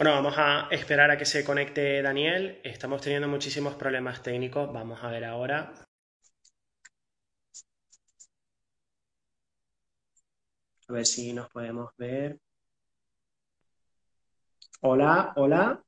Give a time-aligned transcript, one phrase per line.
[0.00, 2.58] Bueno, vamos a esperar a que se conecte Daniel.
[2.64, 4.72] Estamos teniendo muchísimos problemas técnicos.
[4.72, 5.74] Vamos a ver ahora.
[10.88, 12.38] A ver si nos podemos ver.
[14.80, 15.82] Hola, hola.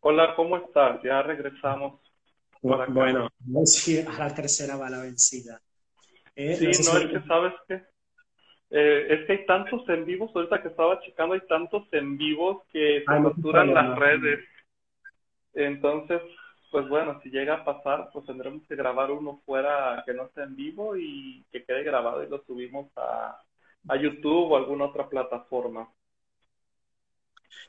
[0.00, 1.02] Hola, ¿cómo estás?
[1.02, 2.00] Ya regresamos.
[2.62, 5.60] Bueno, a la tercera va la vencida.
[6.34, 7.84] Eh, sí, no, es que sabes que
[8.70, 12.62] eh, es que hay tantos en vivos, ahorita que estaba checando, hay tantos en vivos
[12.72, 14.40] que se capturan las redes.
[15.54, 16.22] Entonces,
[16.70, 20.42] pues bueno, si llega a pasar, pues tendremos que grabar uno fuera que no esté
[20.42, 23.42] en vivo y que quede grabado y lo subimos a,
[23.88, 25.88] a YouTube o alguna otra plataforma.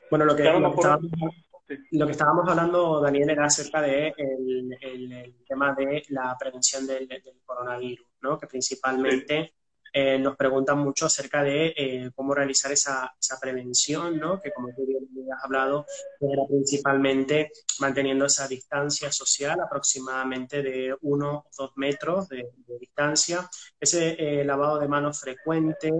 [0.08, 6.04] Bueno, lo que, lo que, estábamos, hablando, Daniel, era acerca de el, el, tema de
[6.10, 8.38] la prevención del, del, coronavirus, ¿no?
[8.38, 9.54] Que principalmente
[9.94, 14.40] eh, nos preguntan mucho acerca de eh, cómo realizar esa, esa, prevención, ¿no?
[14.40, 15.84] que como tú bien has hablado,
[16.18, 24.16] era principalmente manteniendo esa distancia social aproximadamente de uno o dos metros de, distancia, ese
[24.18, 25.90] eh, lavado de manos frecuente,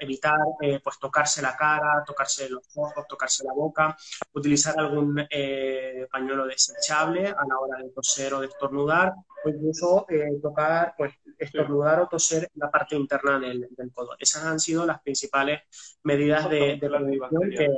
[0.00, 0.38] evitar
[0.82, 3.96] pues tocarse la cara, tocarse los ojos, tocarse la boca,
[4.32, 5.26] utilizar algún
[6.10, 9.12] pañuelo desechable a la hora de toser o de estornudar,
[9.44, 10.06] o incluso
[10.42, 14.16] tocar, pues estornudar o toser la parte interna del, codo.
[14.18, 15.62] Esas han sido las principales
[16.02, 17.68] medidas de, prevención que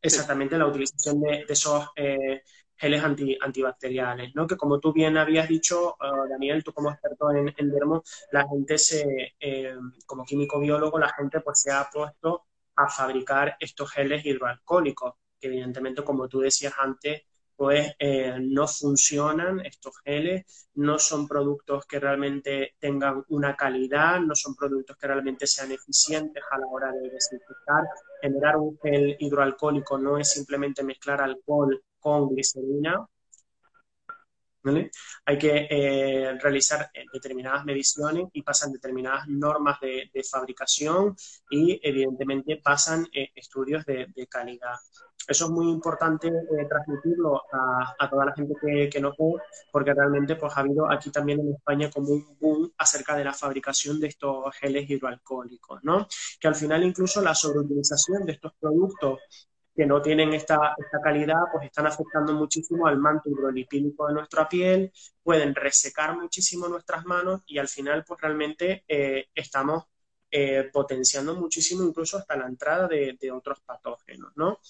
[0.00, 2.42] exactamente la utilización de, esos eh,
[2.76, 3.02] geles
[3.40, 4.46] antibacteriales, ¿no?
[4.46, 8.02] Que como tú bien habías dicho, uh, Daniel, tú como experto en, en dermo,
[8.32, 9.74] la gente se, eh,
[10.06, 12.44] como químico biólogo, la gente pues se ha puesto
[12.76, 17.22] a fabricar estos geles hidroalcohólicos, que evidentemente, como tú decías antes,
[17.56, 24.34] pues eh, no funcionan estos geles, no son productos que realmente tengan una calidad, no
[24.34, 27.84] son productos que realmente sean eficientes a la hora de desinfectar.
[28.20, 33.06] Generar un gel hidroalcohólico no es simplemente mezclar alcohol con glicerina.
[35.26, 41.14] Hay que eh, realizar eh, determinadas mediciones y pasan determinadas normas de, fabricación
[41.50, 44.76] y evidentemente pasan estudios de calidad.
[45.26, 49.42] Eso es muy importante eh, transmitirlo a, toda la gente que, que no puede,
[49.72, 53.32] porque realmente pues, ha habido aquí también en España como un boom acerca de la
[53.32, 56.06] fabricación de estos geles hidroalcohólicos, ¿no?
[56.38, 59.20] Que al final incluso la sobreutilización de estos productos
[59.74, 64.48] que no tienen esta, esta, calidad, pues están afectando muchísimo al manto hidrolipídico de nuestra
[64.48, 64.92] piel,
[65.22, 69.84] pueden resecar muchísimo nuestras manos y al final, pues realmente eh, estamos
[70.30, 74.60] eh, potenciando muchísimo incluso hasta la entrada de, otros patógenos, ¿no?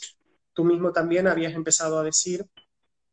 [0.55, 2.47] Tú mismo también habías empezado a decir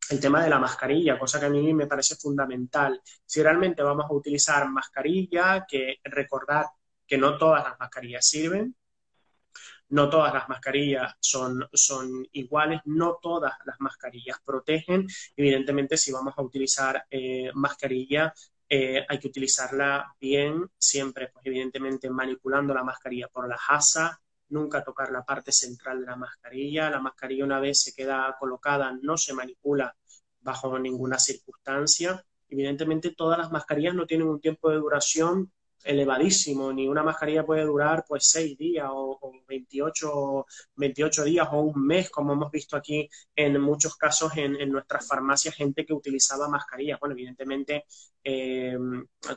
[0.09, 3.01] el tema de la mascarilla, cosa que a mí me parece fundamental.
[3.25, 6.65] Si realmente vamos a utilizar mascarilla, que recordar
[7.07, 8.75] que no todas las mascarillas sirven,
[9.89, 15.05] no todas las mascarillas son, son iguales, no todas las mascarillas protegen.
[15.35, 18.33] Evidentemente, si vamos a utilizar eh, mascarilla,
[18.69, 24.11] eh, hay que utilizarla bien, siempre, pues evidentemente manipulando la mascarilla por las asas,
[24.51, 26.89] nunca tocar la parte central de la mascarilla.
[26.89, 29.95] La mascarilla una vez se queda colocada no se manipula
[30.41, 32.23] bajo ninguna circunstancia.
[32.49, 35.51] Evidentemente todas las mascarillas no tienen un tiempo de duración
[35.83, 40.45] elevadísimo, ni una mascarilla puede durar pues seis días o, 28,
[40.75, 45.55] 28, días o un mes, como hemos visto aquí en muchos casos en, nuestras farmacias,
[45.55, 46.99] gente que utilizaba mascarillas.
[46.99, 47.85] Bueno, evidentemente
[48.23, 48.77] eh,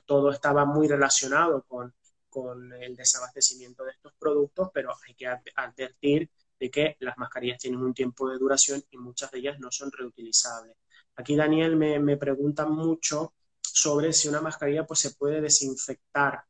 [0.05, 1.94] todo estaba muy relacionado con,
[2.34, 6.28] con el desabastecimiento de estos productos, pero hay que advertir
[6.58, 9.92] de que las mascarillas tienen un tiempo de duración y muchas de ellas no son
[9.92, 10.76] reutilizables.
[11.14, 16.44] Aquí Daniel me, me pregunta mucho sobre si una mascarilla pues, se puede desinfectar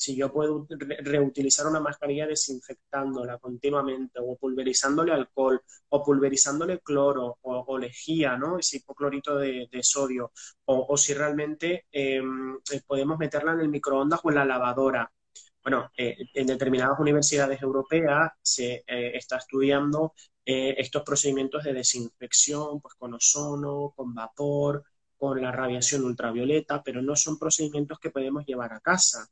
[0.00, 0.66] si yo puedo
[1.02, 8.58] reutilizar una mascarilla desinfectándola continuamente o pulverizándole alcohol o pulverizándole cloro o, lejía, ¿no?
[8.58, 10.32] Ese hipoclorito de, sodio
[10.64, 15.12] o, si realmente em, eh, podemos meterla en el microondas o en la lavadora.
[15.62, 22.94] Bueno, eh, en determinadas universidades europeas se eh, está estudiando estos procedimientos de desinfección, pues
[22.96, 24.82] con ozono, con vapor,
[25.16, 29.28] con la radiación ultravioleta, pero no son procedimientos que podemos llevar a casa.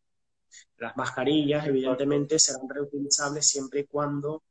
[0.76, 4.44] Las mascarillas, evidentemente, serán reutilizables siempre y cuando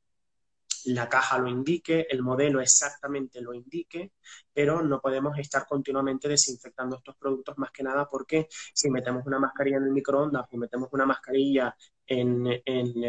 [0.85, 4.13] la caja lo indique, el modelo exactamente lo indique,
[4.53, 9.39] pero no podemos estar continuamente desinfectando estos productos más que nada porque si metemos una
[9.39, 11.75] mascarilla en el microondas o metemos una mascarilla
[12.05, 12.61] en,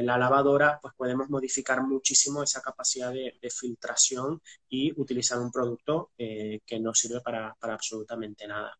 [0.06, 6.60] la lavadora, pues podemos modificar muchísimo esa capacidad de, filtración y utilizar un producto eh,
[6.66, 8.76] que no sirve para absolutamente nada.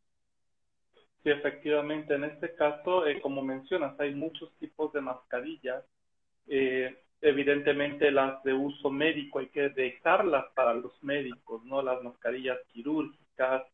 [1.23, 2.14] Sí, efectivamente.
[2.14, 5.85] En este caso, eh, como mencionas, hay muchos tipos de mascarillas.
[6.46, 11.82] Eh, evidentemente, las de uso médico hay que dejarlas para los médicos, ¿no?
[11.82, 13.65] Las mascarillas quirúrgicas,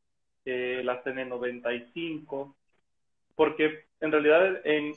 [0.45, 2.55] eh, las N95,
[3.35, 4.93] porque en realidad en,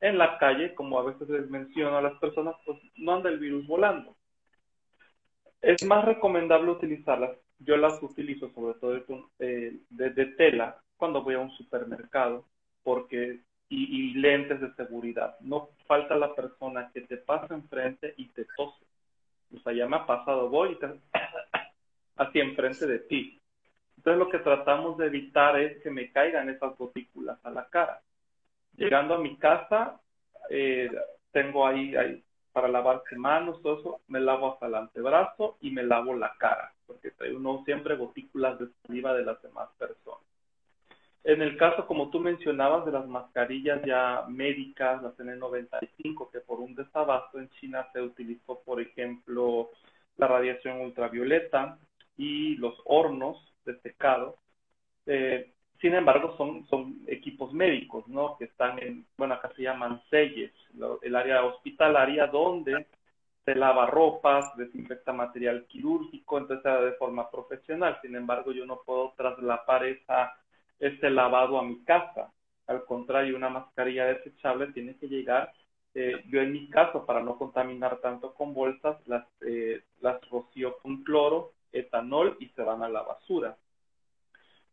[0.00, 3.38] en la calle, como a veces les menciono a las personas, pues no anda el
[3.38, 4.16] virus volando.
[5.60, 7.36] Es más recomendable utilizarlas.
[7.58, 12.46] Yo las utilizo sobre todo de, de tela cuando voy a un supermercado,
[12.82, 13.40] porque
[13.70, 15.36] y, lentes de seguridad.
[15.40, 18.84] No falta la persona que te pasa enfrente y te tose.
[19.54, 20.86] O sea, ya me ha pasado, voy y te,
[22.16, 23.40] así enfrente de ti.
[23.96, 28.00] Entonces lo que tratamos de evitar es que me caigan esas gotículas a la cara.
[28.76, 30.00] Llegando a mi casa,
[30.48, 30.90] eh,
[31.32, 31.94] tengo ahí,
[32.52, 36.72] para lavarse manos, todo eso, me lavo hasta el antebrazo y me lavo la cara,
[36.86, 40.29] porque uno siempre gotículas de saliva de las demás personas.
[41.24, 46.60] En el caso, como tú mencionabas, de las mascarillas ya médicas, las N95, que por
[46.60, 49.70] un desabasto en China se utilizó, por ejemplo,
[50.16, 51.78] la radiación ultravioleta
[52.16, 53.36] y los hornos
[53.66, 54.36] de secado.
[55.06, 58.36] Eh, sin embargo, son, son equipos médicos, ¿no?
[58.38, 60.52] Que están en, bueno, acá se llaman selles,
[61.02, 62.86] el área hospitalaria donde
[63.44, 67.98] se lava ropas, desinfecta material quirúrgico, entonces de forma profesional.
[68.02, 70.34] Sin embargo, yo no puedo traslapar esa
[70.80, 72.32] este lavado a mi casa.
[72.66, 75.52] Al contrario, una mascarilla desechable tiene que llegar,
[75.94, 80.78] eh, yo en mi caso, para no contaminar tanto con bolsas, las, eh, las rocío
[80.78, 83.56] con cloro, etanol y se van a la basura.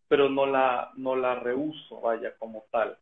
[0.07, 2.97] Pero no la, no la reuso, vaya, como tal.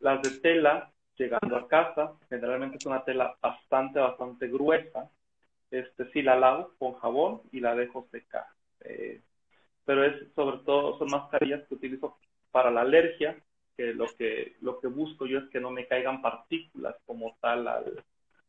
[0.00, 5.10] Las de tela, llegando a casa, generalmente es una tela bastante, bastante gruesa.
[5.70, 8.46] Este, sí la lavo con jabón y la dejo secar.
[8.80, 9.22] Eh,
[9.84, 12.16] pero es sobre todo, son mascarillas que utilizo
[12.50, 13.36] para la alergia,
[13.76, 17.66] que lo que, lo que busco yo es que no me caigan partículas como tal
[17.68, 18.04] al,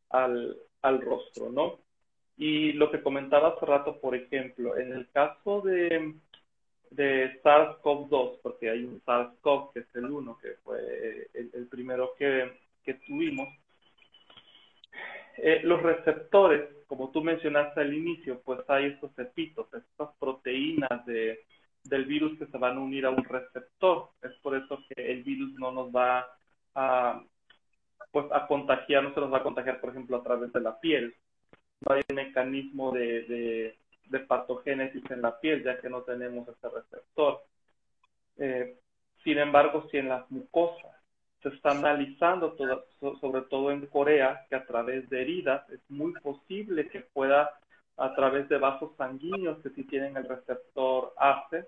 [0.09, 1.79] al, al rostro, ¿no?
[2.37, 6.15] Y lo que comentaba hace rato, por ejemplo, en el caso de,
[6.89, 12.51] de SARS-CoV-2, porque hay un SARS-CoV que es el uno, que fue el, primero que,
[12.83, 13.47] que tuvimos,
[15.37, 21.39] eh, los receptores, como tú mencionaste al inicio, pues hay estos cepitos, estas proteínas de,
[21.83, 24.09] del virus que se van a unir a un receptor.
[24.21, 26.27] Es por eso que el virus no nos va
[26.75, 27.23] a,
[28.11, 30.79] pues, a contagiar, no se nos va a contagiar, por ejemplo, a través de la
[30.79, 31.15] piel.
[31.81, 33.75] No hay un mecanismo de,
[34.07, 37.41] de, patogénesis en la piel, ya que no tenemos ese receptor.
[38.37, 38.77] Eh,
[39.23, 40.91] sin embargo, si en las mucosas
[41.41, 42.85] se está analizando, todo,
[43.19, 47.49] sobre todo en Corea, que a través de heridas es muy posible que pueda
[47.97, 51.67] a través de vasos sanguíneos que sí tienen el receptor ACE,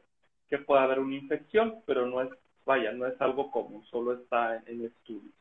[0.49, 2.29] que pueda haber una infección, pero no es,
[2.65, 5.33] vaya, no es algo común, solo está en, estudios.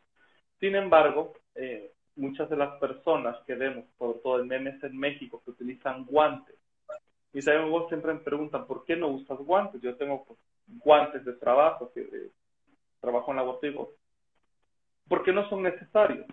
[0.60, 5.42] Sin embargo, eh, muchas de las personas que vemos, sobre todo en memes en México,
[5.44, 6.56] que utilizan guantes,
[7.34, 9.80] y vos siempre me preguntan, ¿por qué no usas guantes?
[9.80, 10.38] Yo tengo pues,
[10.84, 12.30] guantes de trabajo, que eh,
[13.00, 13.90] trabajo en laboratorio,
[15.08, 16.26] ¿por qué no son necesarios?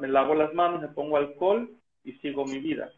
[0.00, 1.70] Me lavo las manos, me pongo alcohol
[2.02, 2.90] y sigo mi vida.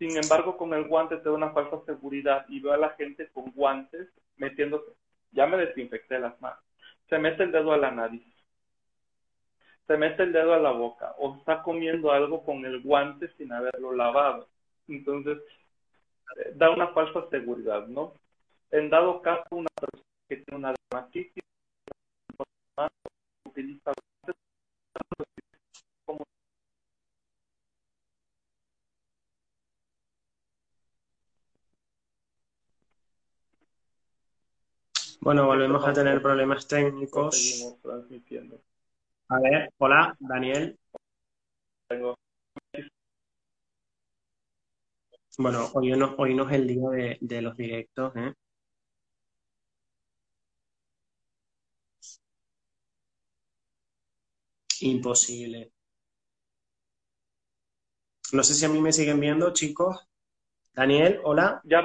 [0.00, 3.28] Sin embargo, con el guante te da una falsa seguridad y veo a la gente
[3.34, 4.92] con guantes metiéndose,
[5.30, 6.58] ya me desinfecté las manos,
[7.10, 8.24] se mete el dedo a la nariz,
[9.86, 13.52] se mete el dedo a la boca o está comiendo algo con el guante sin
[13.52, 14.48] haberlo lavado.
[14.88, 15.36] Entonces,
[16.38, 18.14] eh, da una falsa seguridad, ¿no?
[18.70, 21.44] En dado caso, una persona que tiene una dermatitis
[23.44, 23.92] utiliza
[35.20, 37.78] Bueno, volvemos a tener problemas técnicos.
[39.28, 40.78] A ver, hola, Daniel.
[45.38, 48.32] Bueno, hoy no, hoy no es el día de, de los directos, ¿eh?
[54.88, 55.70] Imposible.
[58.32, 59.96] No sé si a mí me siguen viendo, chicos.
[60.74, 61.60] Daniel, hola.
[61.64, 61.82] Ya,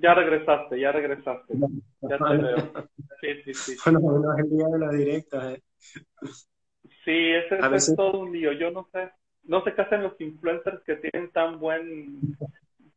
[0.00, 1.54] ya regresaste, ya regresaste.
[2.02, 2.72] Ya te veo.
[3.20, 3.76] Sí, sí, sí.
[3.84, 5.44] Bueno, no es el día de los directos.
[5.44, 5.62] ¿eh?
[7.04, 8.52] Sí, ese, es todo un lío.
[8.52, 9.10] Yo no sé,
[9.44, 12.20] no sé qué hacen los influencers que tienen tan buen,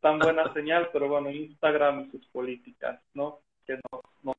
[0.00, 3.40] tan buena señal, pero bueno, Instagram y sus políticas, ¿no?
[3.66, 4.32] Que no, no.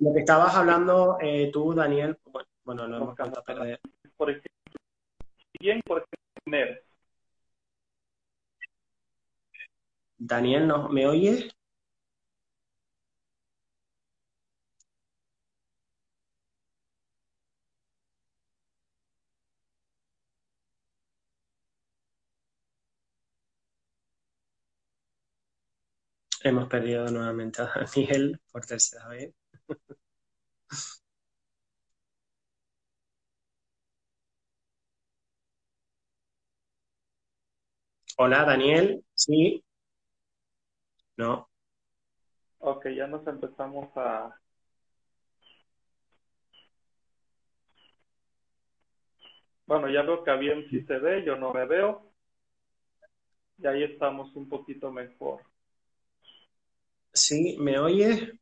[0.00, 2.16] Lo que estabas hablando eh, tú, Daniel,
[2.64, 3.80] bueno, no hemos a perder.
[4.16, 4.50] Por ejemplo,
[5.60, 6.80] bien, por ejemplo,
[10.20, 11.50] Daniel, ¿no, ¿me oyes?
[26.44, 29.32] Hemos perdido nuevamente a Daniel por tercera vez.
[38.18, 39.04] Hola, Daniel.
[39.14, 39.64] Sí.
[41.20, 41.50] No.
[42.60, 44.34] Ok, ya nos empezamos a...
[49.66, 52.10] Bueno, ya veo que bien sí se ve, yo no me veo.
[53.58, 55.42] Y ahí estamos un poquito mejor.
[57.12, 58.32] Sí, ¿me oyes?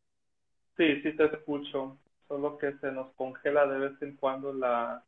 [0.76, 1.98] Sí, sí te escucho.
[2.28, 5.04] Solo que se nos congela de vez en cuando la,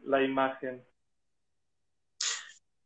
[0.00, 0.84] la imagen.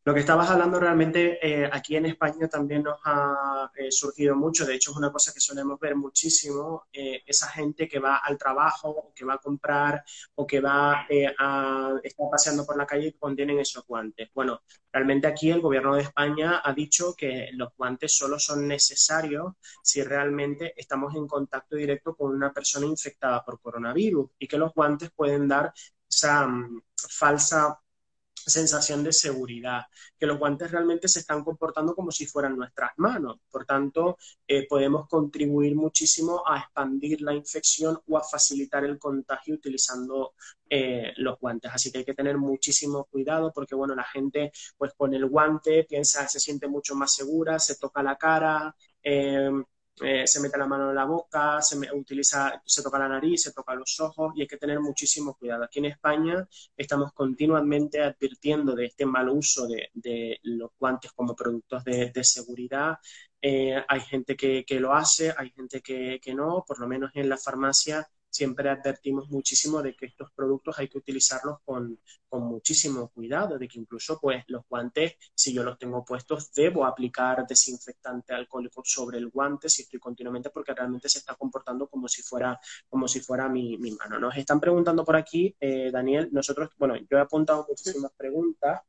[0.06, 4.64] Lo que estabas hablando realmente eh, aquí en España también nos ha eh, surgido mucho,
[4.64, 8.38] de hecho es una cosa que solemos ver muchísimo, eh, esa gente que va al
[8.38, 10.04] trabajo o que va a comprar
[10.36, 11.08] o que va
[11.40, 14.30] a estar paseando por la calle y contienen esos guantes.
[14.32, 14.60] Bueno,
[14.92, 20.04] realmente aquí el gobierno de España ha dicho que los guantes solo son necesarios si
[20.04, 25.10] realmente estamos en contacto directo con una persona infectada por coronavirus y que los guantes
[25.10, 25.72] pueden dar
[26.08, 27.80] esa mm, falsa
[28.50, 29.82] sensación de seguridad,
[30.18, 33.38] que los guantes realmente se están comportando como si fueran nuestras manos.
[33.50, 39.54] Por tanto, eh, podemos contribuir muchísimo a expandir la infección o a facilitar el contagio
[39.54, 40.34] utilizando
[40.68, 41.70] eh, los guantes.
[41.74, 45.84] Así que hay que tener muchísimo cuidado porque, bueno, la gente pues con el guante
[45.84, 48.74] piensa, se siente mucho más segura, se toca la cara.
[49.02, 49.50] Eh,
[50.02, 53.52] eh, se mete la mano en la boca, se utiliza, se toca la nariz, se
[53.52, 55.64] toca los ojos y hay que tener muchísimo cuidado.
[55.64, 61.82] Aquí en España estamos continuamente advirtiendo de este mal uso de, los guantes como productos
[61.84, 62.98] de, seguridad.
[63.40, 67.28] Eh, hay gente que, lo hace, hay gente que, que no, por lo menos en
[67.28, 68.06] la farmacia
[68.36, 71.98] siempre advertimos muchísimo de que estos productos hay que utilizarlos con,
[72.32, 77.46] muchísimo cuidado, de que incluso pues los guantes, si yo los tengo puestos, debo aplicar
[77.46, 82.20] desinfectante alcohólico sobre el guante si estoy continuamente porque realmente se está comportando como si
[82.20, 84.18] fuera, como si fuera mi, mano.
[84.18, 88.82] Nos están preguntando por aquí, eh, Daniel, nosotros, bueno, yo he apuntado muchísimas preguntas.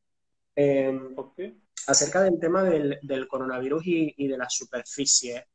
[0.54, 1.16] Em,
[1.88, 5.46] acerca del tema del, coronavirus y, y de la superficie.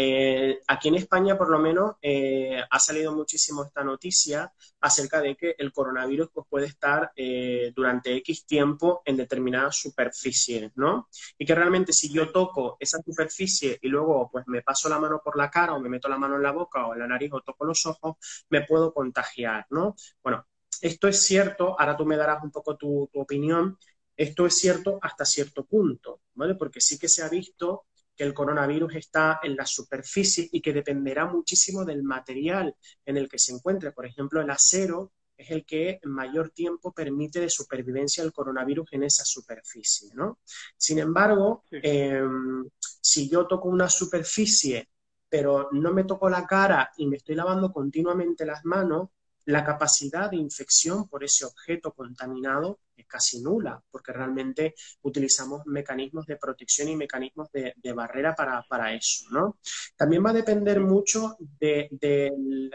[0.00, 5.34] Eh, aquí en España, por lo menos, eh, ha salido muchísimo esta noticia acerca de
[5.34, 11.08] que el coronavirus pues, puede estar eh, durante X tiempo en determinadas superficies, ¿no?
[11.36, 15.20] Y que realmente si yo toco esa superficie y luego pues me paso la mano
[15.24, 17.32] por la cara o me meto la mano en la boca o en la nariz
[17.32, 18.16] o toco los ojos,
[18.50, 19.96] me puedo contagiar, ¿no?
[20.22, 20.46] Bueno,
[20.80, 23.76] esto es cierto, ahora tú me darás un poco tu, tu opinión,
[24.16, 26.54] esto es cierto hasta cierto punto, ¿vale?
[26.54, 27.86] Porque sí que se ha visto
[28.18, 32.74] que el coronavirus está en la superficie y que dependerá muchísimo del material
[33.06, 33.92] en el que se encuentre.
[33.92, 38.88] Por ejemplo, el acero es el que en mayor tiempo permite de supervivencia el coronavirus
[38.92, 40.40] en esa superficie, ¿no?
[40.76, 42.68] Sin embargo, em,
[43.00, 44.88] si yo toco una superficie
[45.30, 49.10] pero no me toco la cara y me estoy lavando continuamente las manos,
[49.44, 56.36] la capacidad de infección por ese objeto contaminado casi nula, porque realmente utilizamos mecanismos de
[56.36, 59.58] protección y mecanismos de, barrera para, eso, ¿no?
[59.96, 61.88] También va a depender mucho de,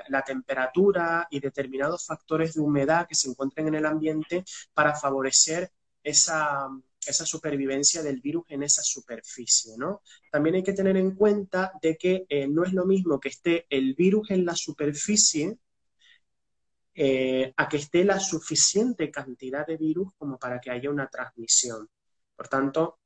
[0.10, 5.72] la temperatura y determinados factores de humedad que se encuentren en el ambiente para favorecer
[6.04, 10.02] esa, supervivencia del virus en esa superficie, ¿no?
[10.32, 13.66] También hay que tener en cuenta de que eh, no es lo mismo que esté
[13.70, 15.58] el virus en la superficie
[16.96, 21.90] eh, a que esté la suficiente cantidad de virus como para que haya una transmisión.
[22.36, 23.00] Por tanto,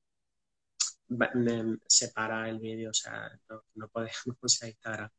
[1.09, 4.13] me separa el vídeo, o sea, no, no podemos
[4.63, 5.09] Instagram.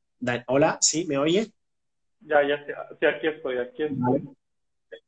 [0.46, 1.06] Hola, ¿sí?
[1.06, 1.52] ¿Me oye?
[2.20, 4.28] Ya, ya, sí, aquí estoy, aquí estoy.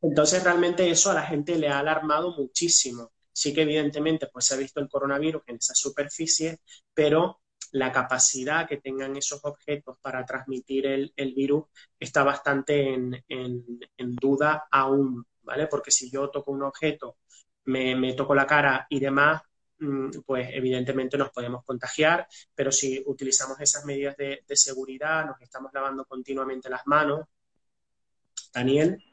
[0.00, 3.12] Entonces, realmente eso a la gente le ha alarmado muchísimo.
[3.32, 6.58] Sí que evidentemente pues se ha visto el coronavirus en esa superficie,
[6.94, 7.39] pero
[7.72, 11.64] la capacidad que tengan esos objetos para transmitir el, virus
[11.98, 15.66] está bastante en, duda aún, ¿vale?
[15.66, 17.18] Porque si yo toco un objeto,
[17.64, 19.42] me, toco la cara y demás,
[19.78, 25.40] mm, pues evidentemente nos podemos contagiar, pero si utilizamos esas medidas de, de seguridad, nos
[25.40, 27.26] estamos lavando continuamente las manos,
[28.52, 29.09] Daniel.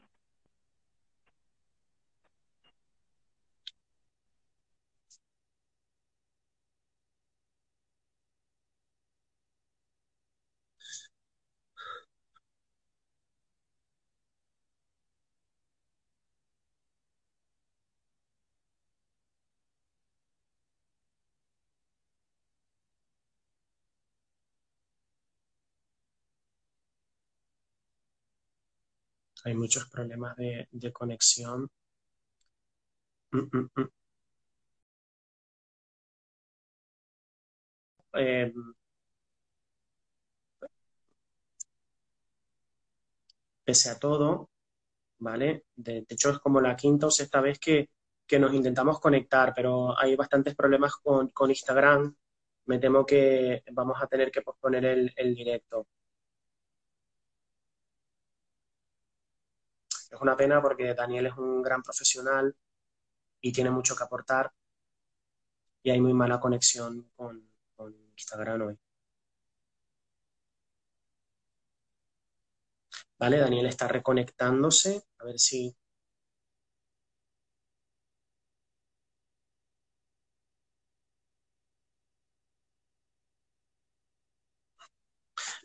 [29.48, 31.70] Hay muchos problemas de, conexión.
[33.32, 33.88] Mm, mm, mm.
[38.12, 38.74] Em,
[43.64, 44.50] pese a todo,
[45.18, 45.64] ¿vale?
[45.76, 47.90] De, hecho, es como la quinta o sexta vez que,
[48.38, 52.14] nos intentamos conectar, pero hay bastantes problemas con, Instagram.
[52.66, 55.86] Me temo que vamos a tener que posponer el directo.
[60.18, 62.56] Es una pena porque Daniel es un gran profesional
[63.40, 64.52] y tiene mucho que aportar
[65.82, 67.48] y hay muy mala conexión con,
[68.16, 68.78] Instagram hoy.
[73.18, 75.02] Vale, Daniel está reconectándose.
[75.20, 75.76] A ver si...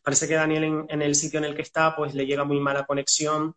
[0.04, 2.60] Parece que Daniel en, en, el sitio en el que está, pues le llega muy
[2.60, 3.56] mala conexión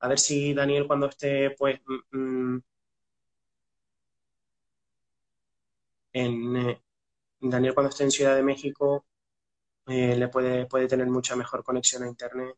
[0.00, 1.80] a ver si Daniel cuando esté, pues,
[2.12, 2.18] mm,
[2.56, 2.62] mm,
[6.12, 6.82] en, eh,
[7.40, 9.06] Daniel cuando esté en Ciudad de México,
[9.88, 12.56] eh, le puede, puede tener mucha mejor conexión a Internet.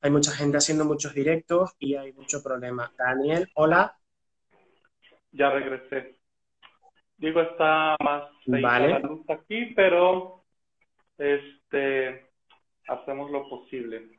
[0.00, 2.92] Hay mucha gente haciendo muchos directos y hay mucho problema.
[2.96, 3.96] Daniel, hola.
[5.32, 6.18] Ya regresé.
[7.16, 8.88] Digo, está más vale.
[8.90, 10.44] la luz aquí, pero
[11.18, 12.26] este
[12.88, 14.16] hacemos lo posible.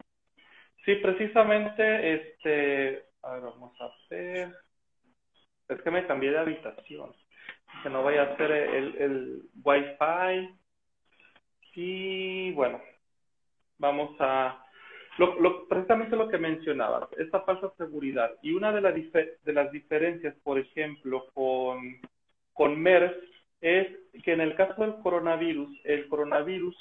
[0.83, 4.53] Sí, precisamente, este, a ver, vamos a hacer.
[5.67, 7.13] Es que me cambié de habitación.
[7.83, 10.57] Que no vaya a hacer el, el Wi-Fi.
[11.75, 12.81] Y bueno,
[13.77, 14.63] vamos a
[15.17, 18.31] lo, precisamente lo que mencionabas, esta falsa seguridad.
[18.41, 21.99] Y una de, de las diferencias, por ejemplo, con,
[22.53, 23.15] con MERS,
[23.61, 23.87] es
[24.23, 26.75] que en el caso del coronavirus, el coronavirus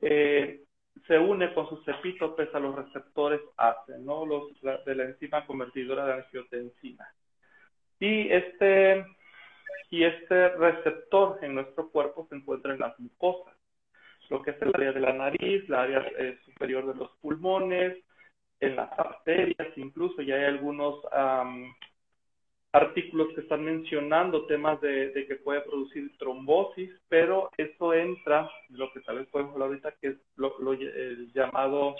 [0.00, 0.62] eh,
[1.06, 4.24] se une con sus epítopes a los receptores ACE, ¿no?
[4.24, 4.44] Los,
[4.84, 7.06] de la enzima convertidora de angiotensina.
[7.98, 9.04] Y este,
[9.90, 13.54] y este receptor en nuestro cuerpo se encuentra en las mucosas
[14.32, 17.98] lo que es el área de la nariz, la área eh, superior de los pulmones,
[18.60, 21.04] en las arterias incluso, ya hay algunos
[22.72, 29.00] artículos que están mencionando temas de, que puede producir trombosis, pero eso entra, lo que
[29.00, 31.94] tal vez podemos hablar ahorita, que es lo, el llamado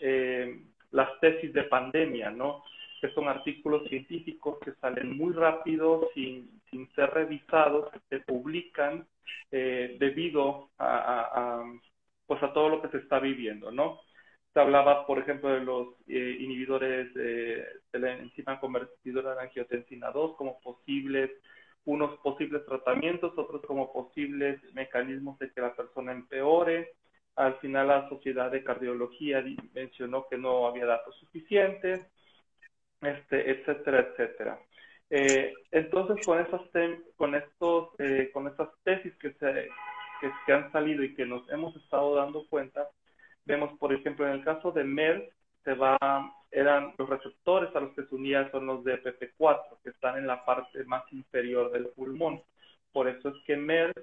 [0.00, 0.60] eh,
[0.92, 2.62] las tesis de pandemia, ¿no?
[3.04, 9.06] Que son artículos científicos que salen muy rápido, sin, sin ser revisados, se publican
[9.50, 11.62] eh, debido a,
[12.26, 14.00] pues a todo lo que se está viviendo, ¿no?
[14.54, 20.36] Se hablaba, por ejemplo, de los eh, inhibidores de la enzima convertidora de angiotensina 2
[20.38, 21.30] como posibles,
[21.84, 26.94] unos posibles tratamientos, otros como posibles mecanismos de que la persona empeore.
[27.36, 32.00] Al final la Sociedad de Cardiología mencionó que no había datos suficientes,
[33.06, 34.58] este, etcétera, etcétera.
[35.10, 36.60] Eh, entonces, con, esas
[37.16, 39.68] con, estos, eh, con estas tesis que, se,
[40.46, 42.88] que, han salido y que nos hemos estado dando cuenta,
[43.44, 45.24] vemos, por ejemplo, en el caso de MERS,
[45.64, 45.96] se va,
[46.50, 50.26] eran los receptores a los que se unían son los de PP4, que están en
[50.26, 52.42] la parte más inferior del pulmón.
[52.92, 53.94] Por eso es que MERS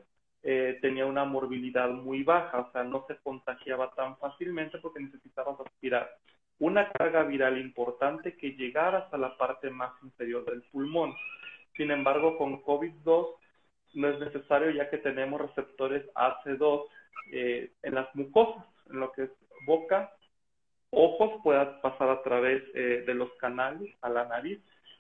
[0.44, 5.56] eh, tenía una morbilidad muy baja, o sea, no se contagiaba tan fácilmente porque necesitaba
[5.66, 6.10] aspirar
[6.62, 11.14] una carga viral importante que llegara hasta la parte más inferior del pulmón.
[11.76, 13.28] Sin embargo, con COVID-2
[13.96, 16.86] no es necesario ya que tenemos receptores AC2
[17.32, 19.32] eh, en las mucosas, en lo que es
[19.66, 20.14] boca,
[20.92, 24.60] ojos, pueda pasar a través eh, de los canales a la nariz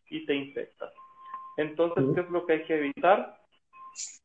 [0.09, 0.91] y te infectas.
[1.57, 3.39] Entonces, ¿qué es lo que hay que evitar?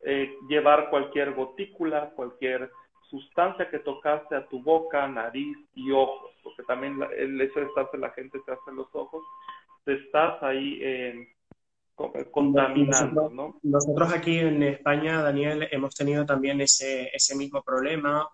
[0.05, 2.70] Eh, llevar cualquier gotícula, cualquier
[3.10, 7.98] sustancia que tocaste a tu boca, nariz y ojos, porque también el hecho de estarse
[7.98, 9.22] la gente te hace los ojos,
[9.84, 11.28] te estás ahí eh,
[12.30, 13.58] contaminando, ¿no?
[13.62, 18.28] Nosotros aquí en España, Daniel, hemos tenido también ese, ese mismo problema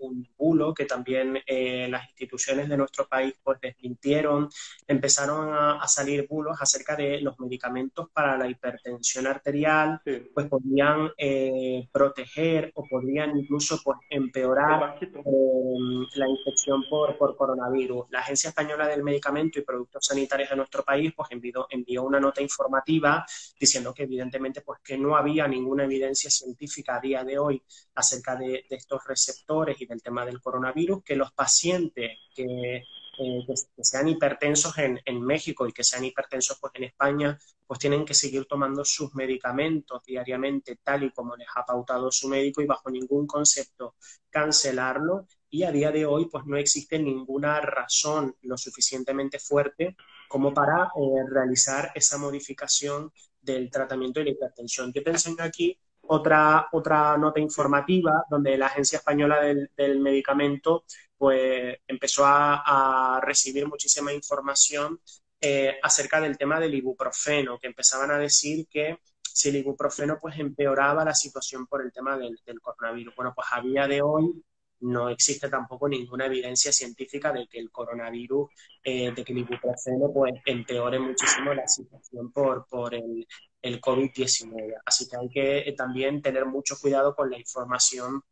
[0.00, 4.48] un bulo que también eh, las instituciones de nuestro país pues desmintieron.
[4.86, 10.00] Empezaron a, salir bulos acerca de los medicamentos para la hipertensión arterial,
[10.32, 18.06] pues podrían eh, proteger o podrían incluso pues empeorar em, la infección por, por coronavirus.
[18.10, 22.20] La Agencia Española del Medicamento y Productos Sanitarios de nuestro país pues envió, envió una
[22.20, 23.24] nota informativa
[23.58, 27.62] diciendo que evidentemente pues que no había ninguna evidencia científica a día de hoy
[27.94, 33.44] acerca de, de estos receptores y del tema del coronavirus, que los pacientes que, eh,
[33.82, 38.14] sean hipertensos en, en, México y que sean hipertensos pues, en España, pues tienen que
[38.14, 42.88] seguir tomando sus medicamentos diariamente tal y como les ha pautado su médico y bajo
[42.88, 43.96] ningún concepto
[44.30, 45.26] cancelarlo.
[45.50, 49.96] Y a día de hoy pues no existe ninguna razón lo suficientemente fuerte
[50.28, 54.92] como para eh, realizar esa modificación del tratamiento de la hipertensión.
[54.92, 55.76] Yo te enseño aquí
[56.12, 60.84] otra, otra nota informativa donde la Agencia Española del, Medicamento
[61.16, 65.00] pues, empezó a, recibir muchísima información
[65.40, 70.36] eh, acerca del tema del ibuprofeno, que empezaban a decir que si el ibuprofeno pues
[70.38, 73.14] empeoraba la situación por el tema del, coronavirus.
[73.14, 74.42] Bueno, pues a día de hoy
[74.80, 78.50] no existe tampoco ninguna evidencia científica de que el coronavirus,
[78.82, 83.26] eh, de que el ibuprofeno pues empeore muchísimo la situación por, por el,
[83.62, 84.74] el COVID-19.
[84.84, 88.22] Así que hay que eh, también tener mucho cuidado con la información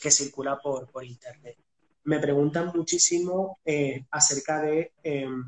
[0.00, 1.56] que circula por, por Internet.
[2.04, 5.44] Me preguntan muchísimo eh, acerca de em,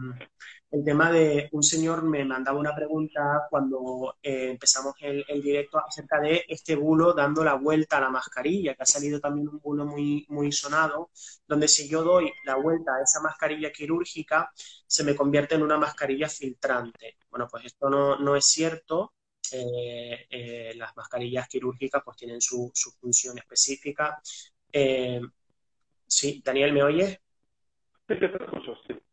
[0.74, 6.20] el tema de un señor me mandaba una pregunta cuando eh, empezamos el, directo acerca
[6.20, 9.86] de este bulo dando la vuelta a la mascarilla, que ha salido también un bulo
[9.86, 11.10] muy, sonado,
[11.46, 15.78] donde si yo doy la vuelta a esa mascarilla quirúrgica, se me convierte en una
[15.78, 17.18] mascarilla filtrante.
[17.30, 19.12] Bueno, pues esto no, no es cierto.
[19.52, 24.20] Eh, eh, las mascarillas quirúrgicas pues tienen su, función específica.
[26.06, 27.20] sí, Daniel, ¿me oyes?
[28.08, 28.16] Sí,
[28.88, 29.03] sí.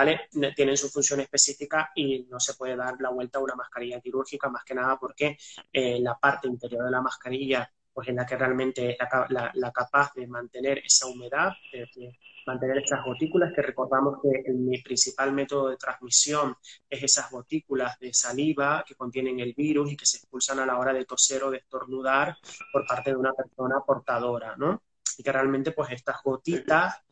[0.00, 0.30] ¿Vale?
[0.56, 4.48] Tienen su función específica y no se puede dar la vuelta a una mascarilla quirúrgica,
[4.48, 5.36] más que nada porque
[5.70, 10.14] eh, la parte interior de la mascarilla, pues es la que realmente es la, capaz
[10.14, 15.76] de mantener esa humedad, de, mantener estas gotículas, que recordamos que mi principal método de
[15.76, 16.56] transmisión
[16.88, 20.78] es esas gotículas de saliva que contienen el virus y que se expulsan a la
[20.78, 22.38] hora de toser o de estornudar
[22.72, 24.82] por parte de una persona portadora, ¿no?
[25.18, 27.02] Y que realmente pues estas gotitas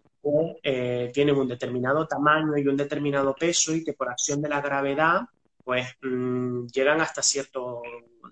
[0.62, 4.61] eh, tienen un determinado tamaño y un determinado peso y que por acción de la
[4.61, 5.22] gravedad
[5.64, 7.83] pues mm, llegan hasta cierto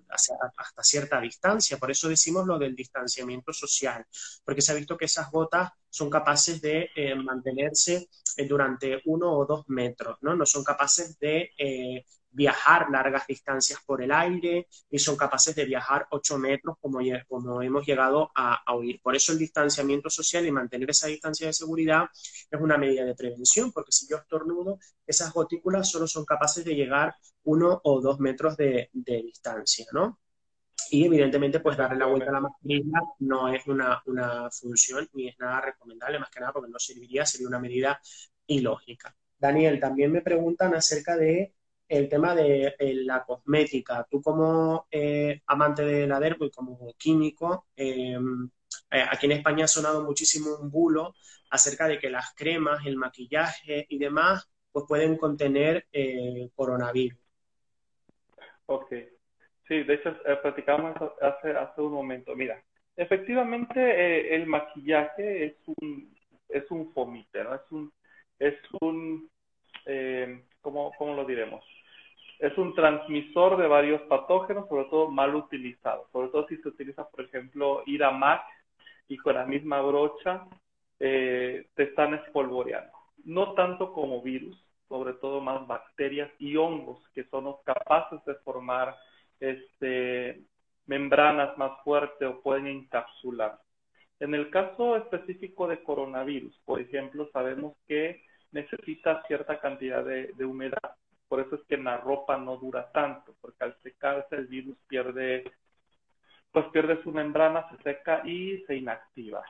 [0.08, 1.76] hasta cierta distancia.
[1.76, 4.06] Por eso decimos lo del distanciamiento social,
[4.44, 9.32] porque se ha visto que esas gotas son capaces de eh, mantenerse eh, durante uno
[9.32, 10.34] o dos metros, ¿no?
[10.34, 11.50] No son capaces de
[12.36, 17.00] viajar largas distancias por el aire y son capaces de viajar 8 metros como,
[17.62, 19.00] hemos llegado a, oír.
[19.02, 22.04] Por eso el distanciamiento social y mantener esa distancia de seguridad
[22.50, 26.74] es una medida de prevención, porque si yo estornudo, esas gotículas solo son capaces de
[26.74, 30.20] llegar uno o dos metros de, distancia, ¿no?
[30.90, 35.28] Y evidentemente, pues darle la vuelta a la mascarilla no es una, una función ni
[35.28, 37.98] es nada recomendable, más que nada porque no serviría, sería una medida
[38.46, 39.16] ilógica.
[39.38, 41.55] Daniel, también me preguntan acerca de
[41.88, 44.06] el tema de eh, la cosmética.
[44.10, 48.16] Tú como eh, amante de la dermo y como químico, eh,
[48.90, 51.14] aquí en España ha sonado muchísimo un bulo
[51.50, 55.86] acerca de que las cremas, el maquillaje y demás, pues pueden contener
[56.54, 57.18] coronavirus.
[58.66, 58.92] Ok.
[59.68, 62.34] Sí, de hecho, platicamos hace, hace un momento.
[62.36, 62.62] Mira,
[62.96, 66.14] efectivamente el maquillaje es un,
[66.48, 67.54] es un fomite, ¿no?
[67.54, 67.92] Es un,
[68.38, 69.30] es un
[70.60, 71.64] ¿cómo, ¿cómo, lo diremos?
[72.38, 76.06] Es un transmisor de varios patógenos, sobre todo mal utilizado.
[76.12, 78.42] Sobre todo si se utiliza, por ejemplo, ir a MAC
[79.08, 80.46] y con la misma brocha
[80.98, 82.92] eh, te están espolvoreando.
[83.24, 84.56] No tanto como virus,
[84.88, 88.96] sobre todo más bacterias y hongos que son los capaces de formar
[89.40, 90.42] este,
[90.86, 93.58] membranas más fuertes o pueden encapsular.
[94.18, 98.22] En el caso específico de coronavirus, por ejemplo, sabemos que
[98.52, 100.96] necesita cierta cantidad de, humedad.
[101.28, 105.44] Por eso es que la ropa no dura tanto, porque al secarse el virus pierde,
[106.52, 109.44] pues pierde su membrana, se seca y se inactiva.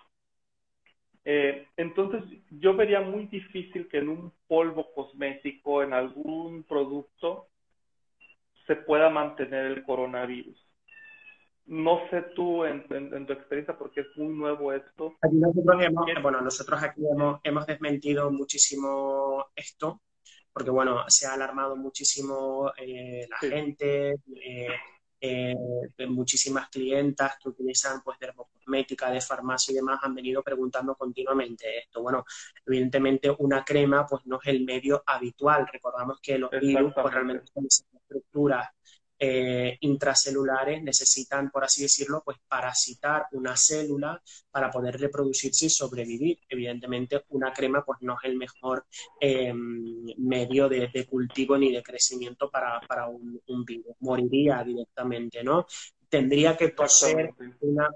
[1.25, 7.49] Eh, entonces, yo vería muy difícil que en un polvo cosmético, en algún producto,
[8.67, 10.57] se pueda mantener el coronavirus.
[11.67, 12.87] No sé tú en,
[13.27, 15.15] tu experiencia, porque es muy nuevo esto.
[16.23, 20.01] bueno, nosotros aquí hemos, hemos desmentido muchísimo esto,
[20.57, 24.69] porque bueno, se ha alarmado muchísimo eh, la gente, eh,
[25.21, 25.55] eh,
[26.09, 32.01] muchísimas clientas que utilizan pues dermocosmética, de farmacia y demás han venido preguntando continuamente esto.
[32.01, 32.25] Bueno,
[32.65, 35.69] evidentemente una crema pues no es el medio habitual.
[35.71, 38.67] Recordamos que los virus pues, realmente son estructuras
[39.19, 46.39] eh, intracelulares necesitan, por así decirlo, pues parasitar una célula para poder reproducirse y sobrevivir.
[46.49, 48.87] Evidentemente, una crema pues no es el mejor
[49.21, 53.97] em, medio de, cultivo ni de crecimiento para, un, virus.
[54.01, 55.67] Moriría directamente, ¿no?
[56.09, 57.91] tendría que toser una,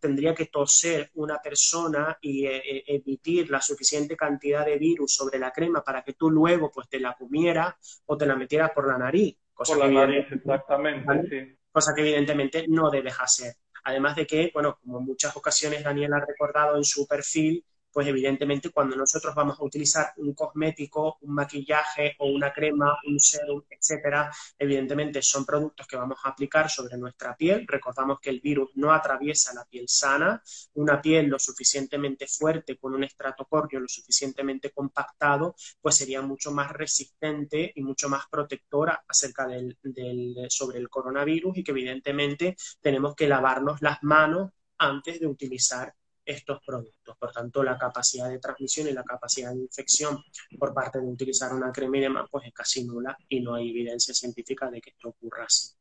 [0.00, 5.38] tendría que toser una persona y eh, eh, emitir la suficiente cantidad de virus sobre
[5.38, 8.88] la crema para que tú luego pues te la comieras o te la metieras por
[8.88, 9.36] la nariz.
[9.54, 11.58] Cosa Por la nariz, exactamente, sí.
[11.70, 13.54] Cosa que evidentemente no debes hacer.
[13.84, 17.64] Además de que, bueno, como en muchas ocasiones Daniel ha recordado en su perfil,
[17.94, 23.20] pues evidentemente cuando nosotros vamos a utilizar un cosmético, un maquillaje o una crema, un
[23.20, 27.64] serum, etcétera, evidentemente son productos que vamos a aplicar sobre nuestra piel.
[27.68, 30.42] Recordamos que el virus no atraviesa la piel sana,
[30.74, 36.50] una piel lo suficientemente fuerte con un estrato córneo lo suficientemente compactado, pues sería mucho
[36.50, 42.56] más resistente y mucho más protectora acerca del, del sobre el coronavirus y que evidentemente
[42.80, 47.16] tenemos que lavarnos las manos antes de utilizar estos productos.
[47.18, 50.18] Por tanto, la capacidad de transmisión y la capacidad de infección
[50.58, 54.70] por parte de utilizar una crema pues es casi nula y no hay evidencia científica
[54.70, 55.74] de que esto ocurra así.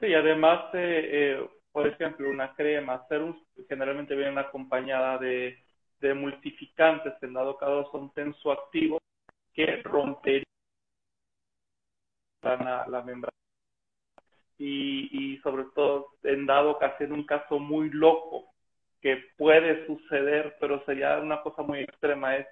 [0.00, 5.58] Sí, además, eh, eh, por ejemplo, una crema serum generalmente viene acompañada de,
[6.00, 9.00] de multificantes que en dado caso son tensoactivos
[9.52, 10.44] que romperían
[12.42, 13.30] la, la membrana.
[14.58, 18.53] Y, y sobre todo, en dado caso, en un caso muy loco,
[19.04, 22.46] que puede suceder, pero sería una cosa muy extrema, es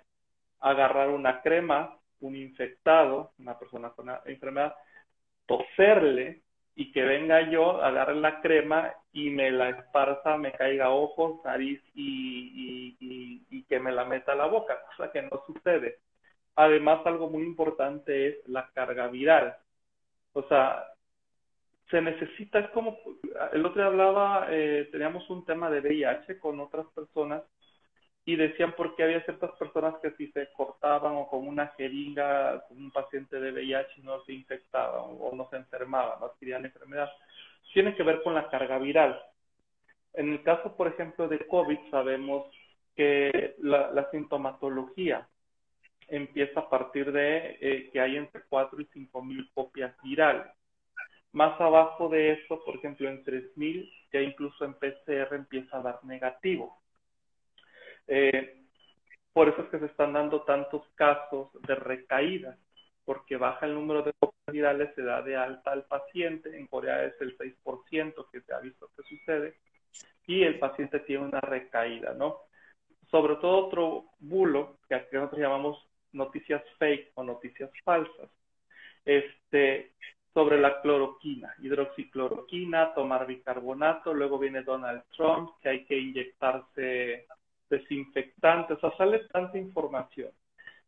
[0.60, 4.76] agarrar una crema, un infectado, una persona con una enfermedad,
[5.46, 6.42] toserle
[6.74, 11.80] y que venga yo, agarre la crema y me la esparza, me caiga ojos, nariz
[11.94, 16.00] y, y, que me la meta a la boca, cosa que no sucede.
[16.56, 19.56] Además, algo muy importante es la carga viral.
[20.34, 20.84] O sea,
[21.90, 22.98] se necesita, es como,
[23.52, 27.42] el otro día hablaba, eh, teníamos un tema de VIH con otras personas
[28.24, 32.64] y decían por qué había ciertas personas que si se cortaban o con una jeringa
[32.68, 37.10] con un paciente de VIH no se infectaban o, no se enfermaban, no adquirían enfermedad.
[37.72, 39.20] Tiene que ver con la carga viral.
[40.14, 42.46] En el caso, por ejemplo, de COVID, sabemos
[42.94, 45.26] que la, sintomatología
[46.06, 50.46] empieza a partir de eh, que hay entre 4 y 5 mil copias virales.
[51.32, 56.04] Más abajo de eso, por ejemplo, en 3000, ya incluso en PCR empieza a dar
[56.04, 56.82] negativo.
[58.06, 58.62] Eh,
[59.32, 62.58] por eso es que se están dando tantos casos de recaídas,
[63.04, 67.04] porque baja el número de copias virales, se da de alta al paciente, en Corea
[67.04, 69.56] es el 6% que se ha visto que sucede,
[70.26, 72.40] y el paciente tiene una recaída, ¿no?
[73.10, 78.30] Sobre todo otro bulo, que aquí nosotros llamamos noticias fake o noticias falsas.
[79.04, 79.92] Este,
[80.34, 87.26] sobre la cloroquina, hidroxicloroquina, tomar bicarbonato, luego viene Donald Trump, que hay que inyectarse
[87.68, 90.30] desinfectantes, o sea, sale tanta información.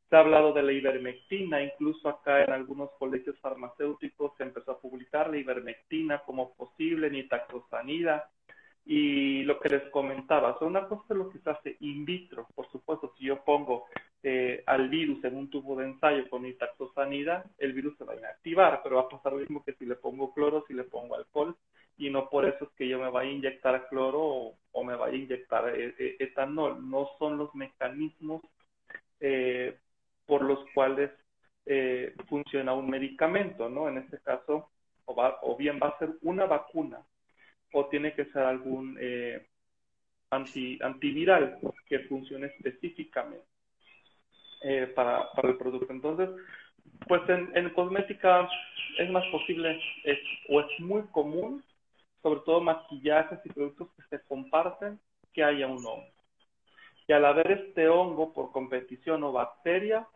[0.09, 4.78] Se ha hablado de la ivermectina, incluso acá en algunos colegios farmacéuticos se empezó a
[4.78, 8.30] publicar la ivermectina como posible, nitazosanida,
[8.86, 12.70] y lo que les comentaba, o una cosa lo que se hace in vitro, por
[12.70, 13.86] supuesto, si yo pongo
[14.22, 18.16] eh, al virus en un tubo de ensayo con nitazosanida, el virus se va a
[18.16, 21.14] inactivar, pero va a pasar lo mismo que si le pongo cloro, si le pongo
[21.14, 21.56] alcohol,
[21.96, 25.14] y no por eso es que yo me vaya a inyectar cloro o, me vaya
[25.14, 28.42] a inyectar eh, eh, etanol, no son los mecanismos
[30.26, 31.10] por los cuales
[32.28, 33.88] funciona un medicamento, ¿no?
[33.88, 34.68] En este caso,
[35.06, 37.02] o, o bien va a ser una vacuna
[37.74, 39.46] o tiene que ser algún eh,
[40.30, 43.44] anti, antiviral que funcione específicamente
[44.62, 45.92] eh, para, para, el producto.
[45.92, 46.30] Entonces,
[47.06, 48.48] pues en, en cosmética
[48.98, 49.80] es más posible
[50.48, 51.62] o es muy común,
[52.22, 54.98] sobre todo maquillajes y productos que se comparten,
[55.32, 56.06] que haya un hongo.
[57.06, 60.06] Y al haber este hongo por competición o bacteria,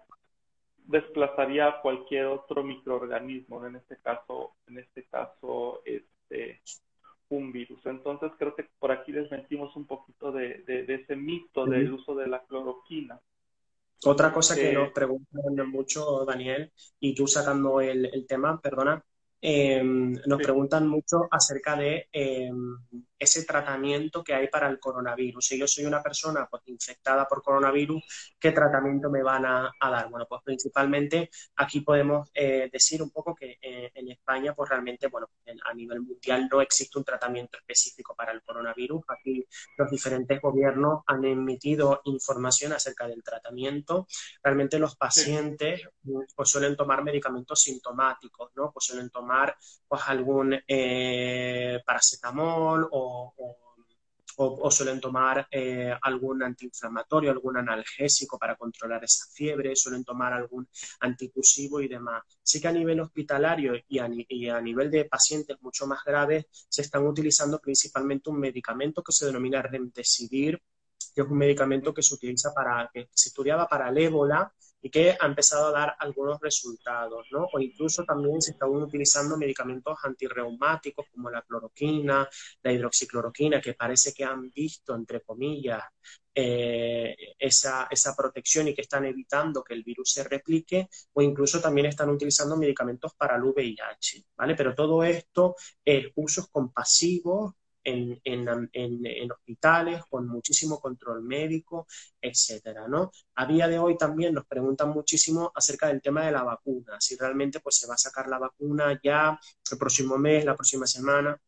[0.88, 6.62] desplazaría a cualquier otro microorganismo, en este caso, en este caso, este,
[7.30, 7.84] un virus.
[7.86, 12.42] Entonces creo que por aquí desmentimos un poquito de, ese mito del uso de la
[12.44, 13.20] cloroquina.
[14.04, 19.04] Otra cosa que nos preguntan mucho, Daniel, y tú sacando el, el tema, perdona,
[19.40, 22.76] Em, nos preguntan mucho acerca de em,
[23.18, 25.44] ese tratamiento que hay para el coronavirus.
[25.44, 28.02] Si yo soy una persona pues, infectada por coronavirus,
[28.38, 30.08] ¿qué tratamiento me van a, dar?
[30.08, 35.08] Bueno, pues principalmente aquí podemos eh, decir un poco que eh, en España, pues realmente,
[35.08, 35.30] bueno,
[35.64, 39.02] a nivel mundial no existe un tratamiento específico para el coronavirus.
[39.08, 39.44] Aquí
[39.76, 44.06] los diferentes gobiernos han emitido información acerca del tratamiento.
[44.42, 45.82] Realmente los pacientes
[46.34, 48.70] pues suelen tomar medicamentos sintomáticos, ¿no?
[48.72, 53.07] Pues suelen tomar pues algún eh, paracetamol o,
[54.70, 60.68] suelen tomar eh, algún antiinflamatorio, algún analgésico para controlar esa fiebre, suelen tomar algún
[61.00, 62.22] antitusivo y demás.
[62.42, 67.06] Sí que a nivel hospitalario y a, nivel de pacientes mucho más graves se están
[67.06, 70.62] utilizando principalmente un medicamento que se denomina Remdesivir,
[71.14, 74.90] que es un medicamento que se utiliza para, que se estudiaba para el ébola y
[74.90, 77.48] que ha empezado a dar algunos resultados, ¿no?
[77.52, 82.28] O incluso también se están utilizando medicamentos antirreumáticos como la cloroquina,
[82.62, 85.82] la hidroxicloroquina, que parece que han visto, entre comillas,
[86.34, 91.60] eh, esa, esa protección y que están evitando que el virus se replique, o incluso
[91.60, 94.54] también están utilizando medicamentos para el VIH, ¿vale?
[94.54, 97.54] Pero todo esto es usos compasivos
[97.88, 101.86] en, hospitales con muchísimo control médico,
[102.20, 103.10] etcétera, ¿no?
[103.36, 107.16] A día de hoy también nos preguntan muchísimo acerca del tema de la vacuna, si
[107.16, 109.38] realmente pues se va a sacar la vacuna ya
[109.70, 111.38] el próximo mes, la próxima semana.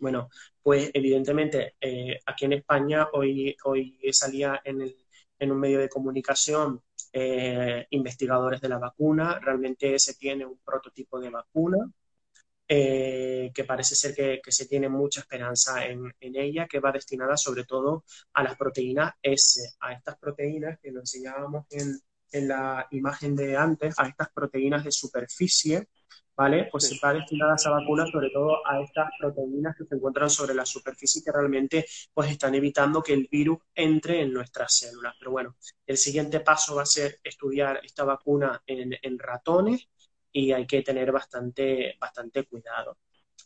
[0.00, 0.28] Bueno,
[0.62, 4.82] pues evidentemente eh, aquí en España hoy, hoy salía en,
[5.50, 6.80] un medio de comunicación
[7.12, 11.90] eh, investigadores de la vacuna, realmente se tiene un prototipo de vacuna,
[12.66, 17.64] eh, que parece ser que, se tiene mucha esperanza en, ella, que va destinada sobre
[17.64, 22.00] todo a las proteínas S, a estas proteínas que nos enseñábamos en,
[22.48, 25.88] la imagen de antes, a estas proteínas de superficie,
[26.34, 26.68] ¿vale?
[26.72, 30.52] Pues se va destinada esa vacuna sobre todo a estas proteínas que se encuentran sobre
[30.54, 35.14] la superficie que realmente pues están evitando que el virus entre en nuestras células.
[35.16, 39.86] Pero bueno, el siguiente paso va a ser estudiar esta vacuna en, en ratones
[40.34, 42.98] y hay que tener bastante, bastante cuidado.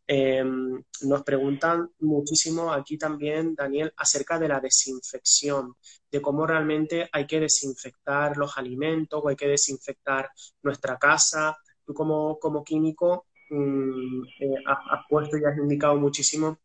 [0.06, 5.74] Em, nos preguntan muchísimo aquí también, Daniel, acerca de la desinfección,
[6.10, 10.30] de cómo realmente hay que desinfectar los alimentos o hay que desinfectar
[10.62, 11.58] nuestra casa.
[11.84, 16.58] Tú como, como químico mm, eh, has, puesto y has indicado muchísimo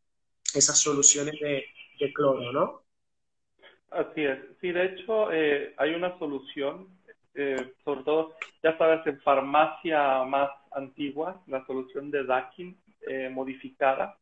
[0.56, 1.66] esas soluciones de,
[2.14, 2.84] cloro, ¿no?
[3.92, 4.40] Así es.
[4.62, 6.88] Sí, de hecho, eh, hay una solución
[7.36, 14.18] eh, sobre todo, ya sabes, en farmacia más antigua, la solución de Dakin eh, modificada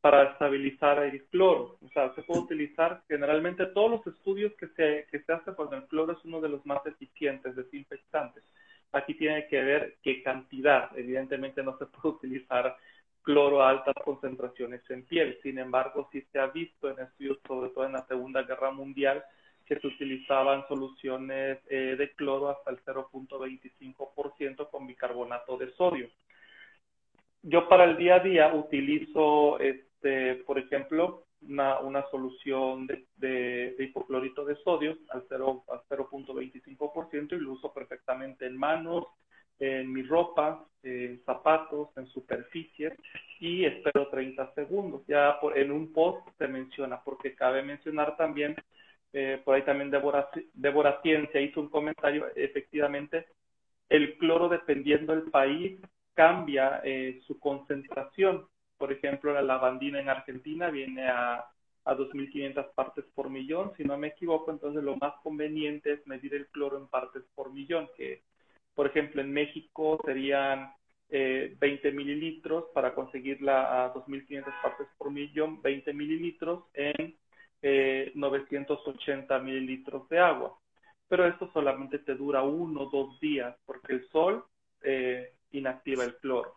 [0.00, 1.78] para estabilizar el cloro.
[1.80, 5.72] O sea, se puede utilizar generalmente todos los estudios que se, que se hacen con
[5.72, 8.44] el cloro es uno de los más eficientes desinfectantes.
[8.92, 10.90] Aquí tiene que ver qué cantidad.
[10.96, 12.76] Evidentemente no se puede utilizar
[13.22, 15.38] cloro a altas concentraciones en piel.
[15.42, 19.24] Sin embargo, sí se ha visto en estudios, sobre todo en la Segunda Guerra Mundial,
[19.66, 26.10] que se utilizaban soluciones eh, de cloro hasta el 0.25% con bicarbonato de sodio.
[27.42, 33.74] Yo para el día a día utilizo, este, por ejemplo, una, una solución de, de,
[33.78, 39.06] hipoclorito de sodio al 0.25% y lo uso perfectamente en manos,
[39.58, 42.92] en mi ropa, en zapatos, en superficies
[43.40, 45.02] y espero 30 segundos.
[45.06, 48.56] Ya por, en un post se menciona, porque cabe mencionar también
[49.16, 53.26] eh, por ahí también Débora, Ciencia hizo un comentario, efectivamente,
[53.88, 55.80] el cloro dependiendo del país
[56.14, 58.48] cambia eh, su concentración.
[58.76, 61.46] Por ejemplo, la lavandina en Argentina viene a,
[61.84, 66.34] a 2.500 partes por millón, si no me equivoco, entonces lo más conveniente es medir
[66.34, 68.22] el cloro en partes por millón, que
[68.74, 70.72] por ejemplo en México serían
[71.08, 77.14] 20 eh, mililitros para conseguirla a 2.500 partes por millón, 20 mililitros en
[78.14, 80.58] 980 mililitros de agua.
[81.08, 84.44] Pero esto solamente te dura uno o dos días porque el sol
[84.82, 86.56] eh, inactiva el cloro.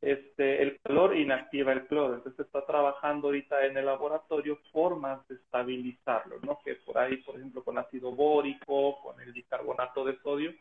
[0.00, 2.14] Este, el calor inactiva el cloro.
[2.14, 6.58] Entonces está trabajando ahorita en el laboratorio formas de estabilizarlo, ¿no?
[6.64, 10.52] Que por ahí, por ejemplo, con ácido bórico, con el bicarbonato de sodio,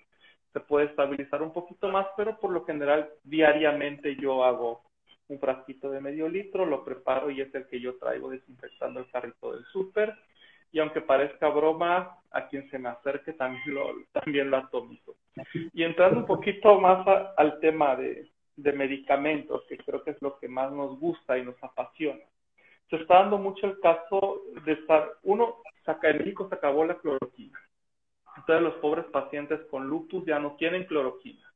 [0.54, 4.89] se puede estabilizar un poquito más, pero por lo general diariamente yo hago
[5.30, 9.10] un frasquito de medio litro, lo preparo y es el que yo traigo desinfectando el
[9.10, 10.16] carrito del súper.
[10.72, 15.16] y aunque parezca broma, a quien se me acerque también lo, también lo atomizo.
[15.74, 17.08] Y entrando un poquito más
[17.38, 21.56] al tema de, medicamentos, que creo que es lo que más nos gusta y nos
[21.64, 22.22] apasiona.
[22.90, 26.98] Se está dando mucho el caso de estar, uno, saca, en México se acabó la
[26.98, 27.58] cloroquina.
[28.36, 31.49] Entonces los pobres pacientes con lupus ya no tienen cloroquina.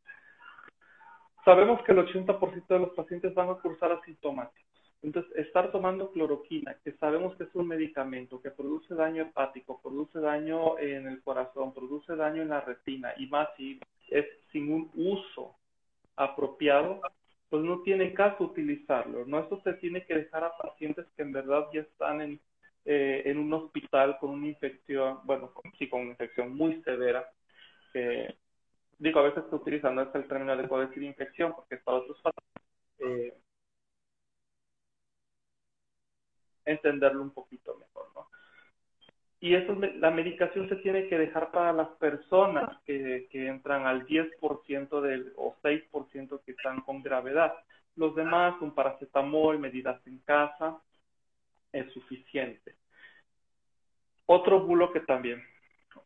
[1.46, 4.64] Sabemos que el 80% de los pacientes van a cursar asintomáticos.
[5.02, 10.20] Entonces, estar tomando cloroquina, que sabemos que es un medicamento que produce daño hepático, produce
[10.20, 14.90] daño en el corazón, produce daño en la retina y más si es sin un
[14.96, 15.58] uso
[16.16, 17.02] apropiado,
[17.50, 19.26] pues no tiene caso utilizarlo.
[19.26, 19.40] ¿no?
[19.40, 22.40] Esto se tiene que dejar a pacientes que en verdad ya están en,
[22.86, 27.28] eh, en un hospital con una infección, bueno, sí, con una infección muy severa.
[29.04, 31.82] Digo, a veces se utiliza, no es el término de poder decir infección, porque es
[31.84, 32.64] para otros factores.
[33.00, 33.38] Eh,
[36.66, 38.28] entenderlo un poquito mejor, ¿no?
[39.42, 44.06] Y eso, la medicación se tiene que dejar para las personas que, que entran al
[44.06, 47.54] 10% del, o 6% que están con gravedad.
[47.98, 50.82] Los demás, un paracetamol, medidas en casa,
[51.74, 52.78] es suficiente.
[54.28, 55.44] Otro bulo que también,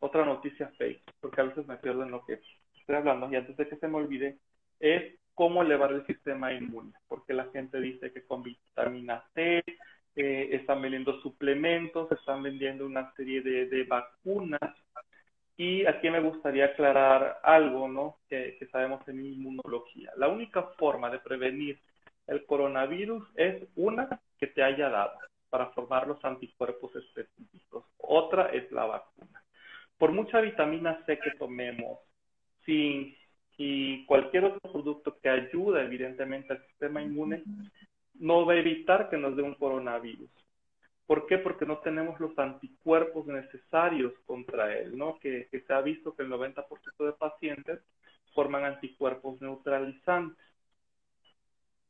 [0.00, 2.40] otra noticia fake, porque a veces me pierdo en lo que
[2.88, 4.38] estoy hablando, y antes de que se me olvide,
[4.80, 9.62] es cómo elevar el sistema inmune, porque la gente dice que con vitamina C,
[10.20, 14.74] están vendiendo suplementos, están vendiendo una serie de, vacunas.
[15.56, 18.16] Y aquí me gustaría aclarar algo, ¿no?
[18.28, 20.10] Que, que sabemos en inmunología.
[20.16, 21.78] La única forma de prevenir
[22.26, 25.18] el coronavirus es una que te haya dado
[25.50, 27.84] para formar los anticuerpos específicos.
[27.98, 29.42] Otra es la vacuna.
[29.98, 31.98] Por mucha vitamina C que tomemos,
[32.72, 37.42] y cualquier otro producto que ayude evidentemente al sistema inmune,
[38.14, 40.30] no va a evitar que nos dé un coronavirus.
[41.08, 41.38] ¿Por qué?
[41.38, 45.18] Porque no tenemos los anticuerpos necesarios contra él, ¿no?
[45.18, 46.64] Que, se ha visto que el 90%
[46.98, 47.80] de pacientes
[48.34, 50.44] forman anticuerpos neutralizantes.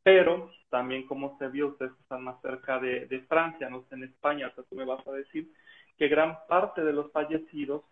[0.04, 4.52] Pero también como se vio, ustedes están más cerca de, Francia, no sé, en España,
[4.56, 5.50] o tú me vas a decir
[5.96, 7.82] que gran parte de los fallecidos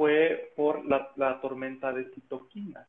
[0.00, 2.88] fue por la, tormenta de citoquinas.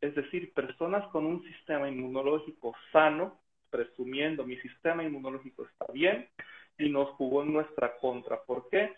[0.00, 3.38] Es decir, personas con un sistema inmunológico sano
[3.70, 6.28] presumiendo mi sistema inmunológico está bien
[6.76, 8.42] y nos jugó en nuestra contra.
[8.42, 8.92] ¿Por qué?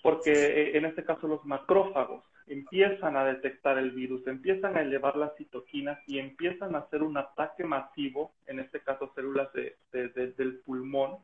[0.00, 5.16] Porque eh, en este caso los macrófagos empiezan a detectar el virus, empiezan a elevar
[5.16, 10.60] las citoquinas y empiezan a hacer un ataque masivo, en este caso células de, del
[10.64, 11.16] pulmón,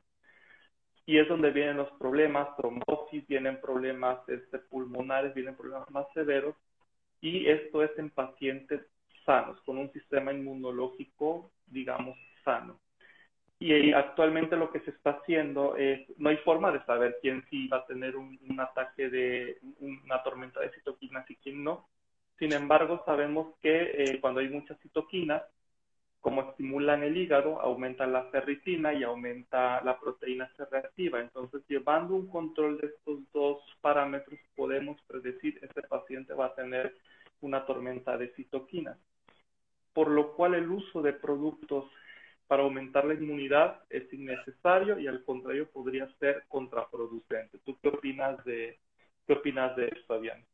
[1.07, 6.55] y es donde vienen los problemas, trombosis, vienen problemas este, pulmonares, vienen problemas más severos,
[7.20, 8.82] y esto es en pacientes
[9.24, 12.78] sanos, con un sistema inmunológico, digamos, sano.
[13.59, 17.68] Y actualmente lo que se está haciendo es, no hay forma de saber quién sí
[17.68, 21.86] va a tener un, ataque de una tormenta de citoquinas y quién no.
[22.40, 25.44] Sin embargo, sabemos que eh, cuando hay muchas citoquinas,
[26.22, 31.20] como estimulan el hígado, aumenta la ferritina y aumenta la proteína C reactiva.
[31.20, 36.94] Entonces, llevando un control de estos dos parámetros, podemos predecir este paciente va a tener
[37.40, 38.96] una tormenta de citoquinas.
[39.92, 41.86] Por lo cual el uso de productos
[42.46, 47.58] para aumentar la inmunidad es innecesario y al contrario podría ser contraproducente.
[47.64, 48.78] ¿Tú qué opinas de,
[49.26, 50.44] qué opinas de esto, Fabián?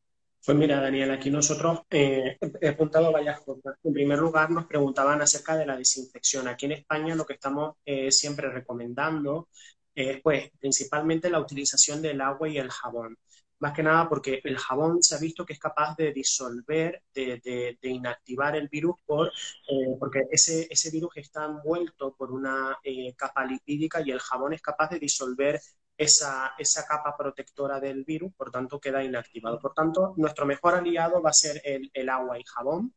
[0.45, 3.77] Pues mira, Daniel, aquí nosotros eh, he apuntado varias cosas.
[3.83, 6.49] En primer lugar, nos preguntaban acerca de la desinfección.
[6.49, 9.49] Aquí en España lo que estamos eh, siempre recomendando
[9.95, 13.17] es, pues, principalmente la utilización del agua y el jabón
[13.61, 17.79] más que nada porque el jabón se ha visto que es capaz de disolver, de,
[17.83, 23.45] inactivar el virus, por, eh, porque ese, ese virus está envuelto por una eh, capa
[23.45, 25.61] lipídica y el jabón es capaz de disolver
[25.99, 29.59] esa, esa capa protectora del virus, por tanto queda inactivado.
[29.59, 32.95] Por tanto, nuestro mejor aliado va a ser el, el agua y jabón.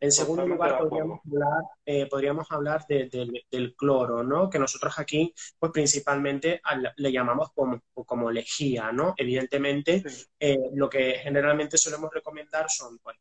[0.00, 4.50] En segundo lugar, podríamos hablar, eh, podríamos hablar del cloro, ¿no?
[4.50, 6.60] Que nosotros aquí, pues principalmente
[6.96, 9.14] le llamamos como, como lejía, ¿no?
[9.16, 10.02] Evidentemente,
[10.40, 13.16] eh, lo que generalmente solemos recomendar son, pues,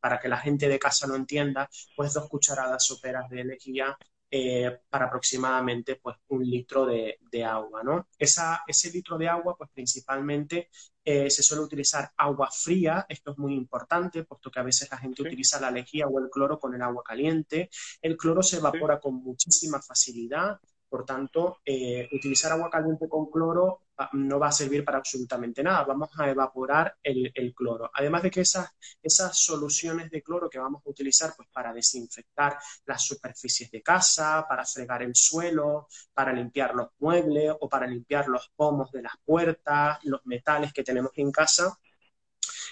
[0.00, 3.96] para que la gente de casa lo entienda, pues dos cucharadas soperas de lejía
[4.34, 7.82] eh, para aproximadamente pues, un litro de, agua.
[7.82, 8.08] ¿no?
[8.18, 10.70] Esa, ese litro de agua, pues principalmente
[11.04, 14.96] eh, se suele utilizar agua fría, esto es muy importante, puesto que a veces la
[14.96, 17.68] gente utiliza la lejía o el cloro con el agua caliente.
[18.00, 20.58] El cloro se evapora con muchísima facilidad,
[20.92, 25.84] Por tanto, eh, utilizar agua caliente con cloro no va a servir para absolutamente nada.
[25.84, 27.90] Vamos a evaporar el, cloro.
[27.94, 28.68] Además de que esas,
[29.02, 34.44] esas soluciones de cloro que vamos a utilizar pues, para desinfectar las superficies de casa,
[34.46, 39.14] para fregar el suelo, para limpiar los muebles o para limpiar los pomos de las
[39.24, 41.74] puertas, los metales que tenemos en casa,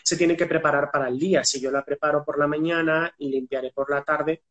[0.04, 1.42] se tiene que preparar para el día.
[1.42, 4.42] Si yo la preparo por la mañana y limpiaré por la tarde,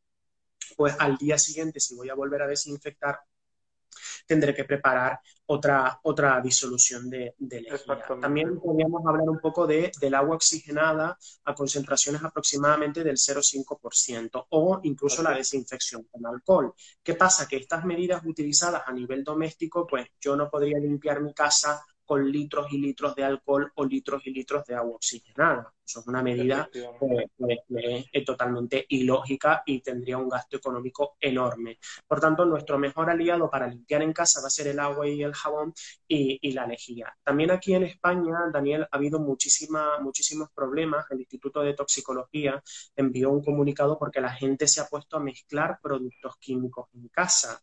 [0.76, 3.20] pues al día siguiente, si voy a volver a desinfectar,
[4.30, 7.98] tendré que preparar otra, otra disolución de, de lejía.
[8.22, 14.80] También podríamos hablar un poco de, del agua oxigenada a concentraciones aproximadamente del 0,5% o
[14.84, 16.76] incluso la desinfección con alcohol.
[17.02, 17.48] ¿Qué pasa?
[17.48, 22.32] Que estas medidas utilizadas a nivel doméstico, pues yo no podría limpiar mi casa con
[22.32, 25.72] litros y litros de alcohol o litros y litros de agua oxigenada.
[25.86, 26.68] Eso es una medida
[28.26, 31.78] totalmente ilógica y tendría un gasto económico enorme.
[32.08, 35.22] Por tanto, nuestro mejor aliado para limpiar en casa va a ser el agua y
[35.22, 35.72] el jabón
[36.08, 37.16] y, la lejía.
[37.24, 41.06] También aquí en España, Daniel, ha habido muchísima, muchísimos problemas.
[41.12, 42.60] El Instituto de Toxicología
[42.96, 47.62] envió un comunicado porque la gente se ha puesto a mezclar productos químicos en casa.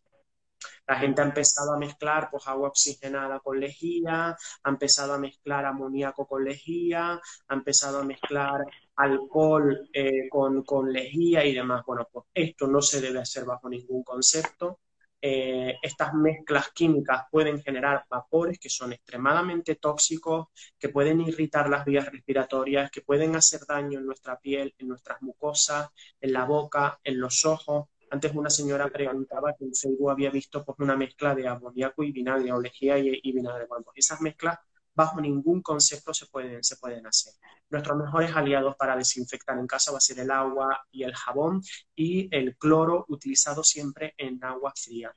[0.87, 5.65] La gente ha empezado a mezclar pues, agua oxigenada con lejía, ha empezado a mezclar
[5.65, 8.65] amoníaco con lejía, ha empezado a mezclar
[8.97, 11.85] alcohol eh, con, con, lejía y demás.
[11.87, 14.81] Bueno, pues esto no se debe hacer bajo ningún concepto.
[15.21, 21.85] Eh, estas mezclas químicas pueden generar vapores que son extremadamente tóxicos, que pueden irritar las
[21.85, 25.89] vías respiratorias, que pueden hacer daño en nuestra piel, en nuestras mucosas,
[26.21, 27.89] en la boca, en los ojos.
[28.11, 32.13] Antes una señora preguntaba que en Facebook había visto pues, una mezcla de amoníaco y
[32.13, 33.67] vinagre, o lejía y, vinagre.
[33.67, 34.59] Bueno, esas mezclas
[34.95, 37.35] bajo ningún concepto se pueden, hacer.
[37.69, 41.61] Nuestros mejores aliados para desinfectar en casa va a ser el agua y el jabón
[41.95, 45.15] y el cloro utilizado siempre en agua fría.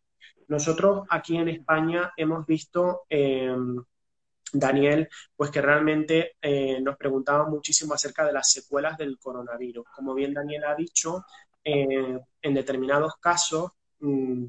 [0.50, 3.82] Nosotros aquí en España hemos visto, em,
[4.52, 9.86] Daniel, pues que realmente eh, nos preguntaba muchísimo acerca de las secuelas del coronavirus.
[9.96, 11.24] Como bien Daniel ha dicho,
[11.64, 14.46] eh, en determinados casos mm,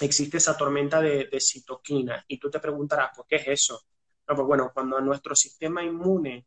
[0.00, 3.82] existe esa tormenta de, citoquina y tú te preguntarás, ¿por qué es eso?
[4.24, 6.46] pues bueno, cuando nuestro sistema inmune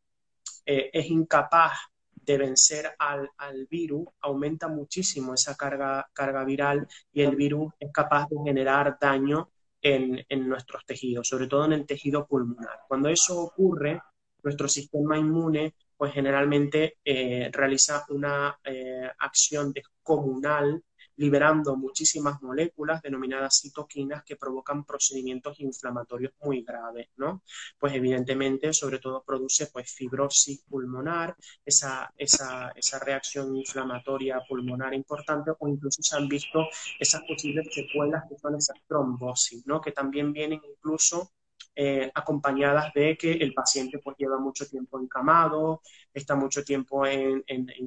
[0.65, 1.73] eh, es incapaz
[2.11, 3.27] de vencer al,
[3.67, 9.49] virus, aumenta muchísimo esa carga, carga viral y el virus es capaz de generar daño
[9.81, 12.81] en, en, nuestros tejidos, sobre todo en el tejido pulmonar.
[12.87, 13.99] Cuando eso ocurre,
[14.43, 20.84] nuestro sistema inmune pues generalmente eh, realiza una eh, acción descomunal
[21.18, 27.43] liberando muchísimas moléculas denominadas citoquinas que provocan procedimientos inflamatorios muy graves, ¿no?
[27.78, 35.52] Pues evidentemente, sobre todo produce pues fibrosis pulmonar, esa, esa, esa reacción inflamatoria pulmonar importante,
[35.60, 36.66] o incluso se han visto
[36.99, 39.80] esas posibles secuelas que son esas trombosis, ¿no?
[39.80, 41.32] Que también vienen incluso
[41.74, 45.82] eh, acompañadas de que el paciente pues lleva mucho tiempo encamado,
[46.13, 47.43] está mucho tiempo en,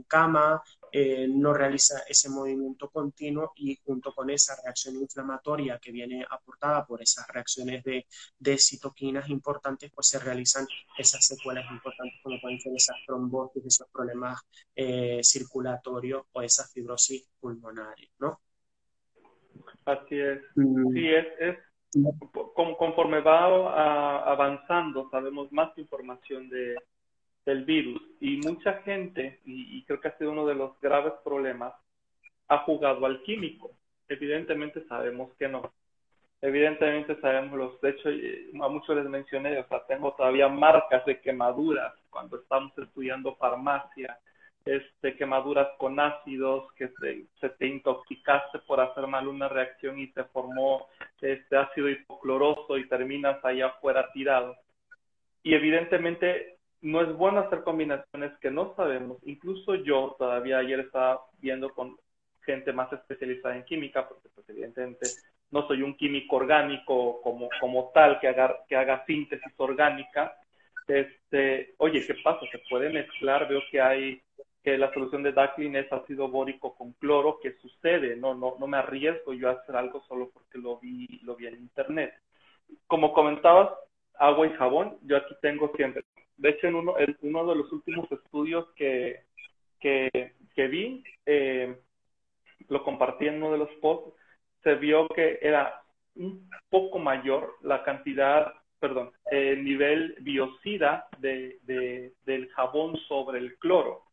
[0.09, 6.25] cama, eh, no realiza ese movimiento continuo y junto con esa reacción inflamatoria que viene
[6.29, 10.67] aportada por esas reacciones de, citoquinas importantes, pues se realizan
[10.97, 14.41] esas secuelas importantes como pueden ser esas trombosis, esos problemas
[14.75, 18.41] eh, circulatorios o esas fibrosis pulmonares, ¿no?
[19.85, 20.41] Así es.
[20.55, 20.93] Mm.
[20.95, 21.59] Sí, es
[22.55, 26.77] conforme va avanzando, sabemos más información de,
[27.45, 31.75] del virus y mucha gente, y, creo que ha sido uno de los graves problemas,
[32.49, 33.71] ha jugado al químico.
[34.09, 35.73] Evidentemente sabemos que no.
[36.41, 38.09] Evidentemente sabemos los, de hecho
[38.63, 44.19] a muchos les mencioné, o sea, tengo todavía marcas de quemaduras cuando estamos estudiando farmacia,
[44.65, 46.91] este, quemaduras con ácidos, que
[47.41, 50.89] se, te intoxicaste por hacer mal una reacción y te formó
[51.21, 54.57] este ácido hipocloroso y terminas allá afuera tirado.
[55.43, 59.19] Y evidentemente no es bueno hacer combinaciones que no sabemos.
[59.25, 61.97] Incluso yo todavía ayer estaba viendo con
[62.45, 65.09] gente más especializada en química, porque pues, evidentemente
[65.51, 70.37] no soy un químico orgánico como, como tal que haga, que haga síntesis orgánica.
[70.87, 72.41] Este, oye, ¿qué pasa?
[72.51, 73.49] ¿Se puede mezclar?
[73.49, 74.21] Veo que hay
[74.65, 78.17] que la solución de Daclin es ácido bórico con cloro, ¿qué sucede?
[78.17, 81.47] No, no, no me arriesgo yo a hacer algo solo porque lo vi, lo vi
[81.47, 82.15] en internet.
[82.87, 83.69] Como comentabas,
[84.19, 86.05] agua y jabón, yo aquí tengo siempre.
[86.39, 89.21] De hecho, en uno, en uno de los últimos estudios que,
[89.81, 91.77] que, que vi, eh,
[92.69, 94.19] lo compartí en uno de los posts,
[94.63, 95.83] se vio que era
[96.17, 101.59] un poco mayor la cantidad, perdón, el nivel biocida de,
[102.25, 104.04] del jabón sobre el cloro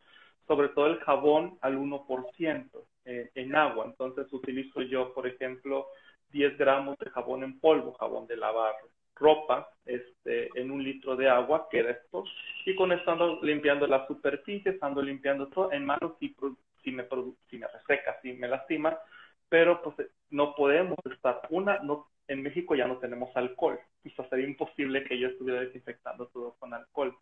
[0.51, 3.85] sobre todo el jabón al 1% eh, en agua.
[3.85, 5.87] Entonces utilizo yo, por ejemplo,
[6.33, 8.75] 10 gramos de jabón en polvo, jabón de lavar
[9.15, 12.25] ropa, este, en un litro de agua, queda esto,
[12.65, 16.35] y con esto ando limpiando las superficies, ando limpiando todo, en manos si,
[16.83, 17.07] si, me,
[17.49, 18.99] si me reseca, si me lastima,
[19.47, 19.95] pero pues
[20.31, 23.79] no podemos estar, una, no, en México ya no tenemos alcohol,
[24.17, 27.15] o sería imposible que yo estuviera desinfectando todo con alcohol.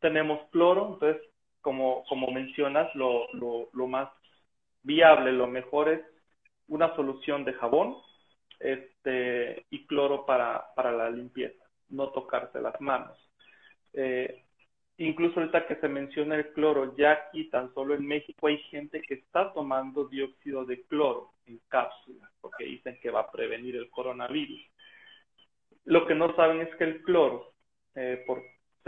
[0.00, 1.22] Tenemos cloro, entonces,
[1.64, 4.10] como, como mencionas, lo, lo, más
[4.82, 6.00] viable, lo mejor es
[6.68, 7.96] una solución de jabón
[8.60, 13.18] este, y cloro para, para la limpieza, no tocarse las manos.
[13.94, 14.44] Eh,
[14.98, 19.00] incluso ahorita que se menciona el cloro, ya aquí tan solo en México hay gente
[19.00, 23.88] que está tomando dióxido de cloro en cápsulas, porque dicen que va a prevenir el
[23.88, 24.60] coronavirus.
[25.86, 27.54] Lo que no saben es que el cloro,
[27.94, 28.42] eh, por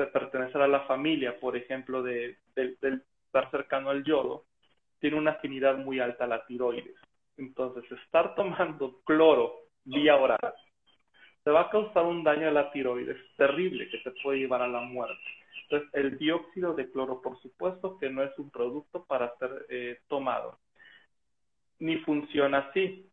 [0.05, 2.77] pertenecer a la familia, por ejemplo, de, de,
[3.25, 4.45] estar cercano al yodo,
[4.99, 6.97] tiene una afinidad muy alta a la tiroides.
[7.39, 10.55] Entonces, estar tomando cloro vía oral
[11.47, 14.69] te va a causar un daño a la tiroides terrible que te puede llevar a
[14.69, 15.23] la muerte.
[15.63, 20.01] Entonces, el dióxido de cloro, por supuesto, que no es un producto para ser eh,
[20.09, 20.59] tomado,
[21.79, 23.09] ni funciona así.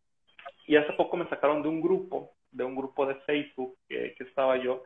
[0.66, 4.24] Y hace poco me sacaron de un grupo, de un grupo de Facebook que, que
[4.24, 4.82] estaba yo,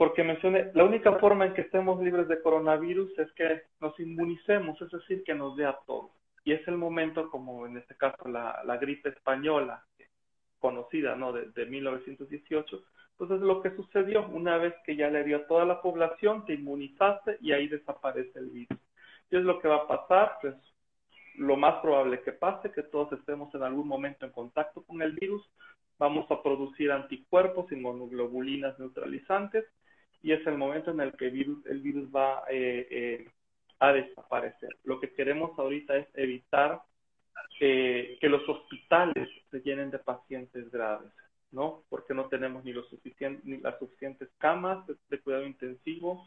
[0.00, 4.80] porque mencioné, la única forma en que estemos libres de coronavirus es que nos inmunicemos,
[4.80, 6.10] es decir, que nos dé a todos
[6.42, 9.84] y es el momento, como en este caso la, gripe española,
[10.58, 11.34] conocida, ¿no?
[11.34, 12.82] De, de 1918,
[13.18, 16.46] pues es lo que sucedió una vez que ya le dio a toda la población,
[16.46, 18.78] te inmunizaste y ahí desaparece el virus.
[19.28, 20.38] ¿Qué es lo que va a pasar?
[20.40, 20.54] Pues
[21.34, 25.12] lo más probable que pase, que todos estemos en algún momento en contacto con el
[25.12, 25.46] virus,
[25.98, 29.66] vamos a producir anticuerpos, inmunoglobulinas neutralizantes,
[30.22, 33.28] y es el momento en el que el virus, va eh, eh,
[33.78, 34.70] a desaparecer.
[34.84, 36.82] Lo que queremos ahorita es evitar
[37.58, 41.12] que los hospitales se llenen de pacientes graves,
[41.52, 41.84] ¿no?
[41.88, 42.86] Porque no tenemos ni, los
[43.44, 46.26] ni las suficientes camas de, cuidado intensivo,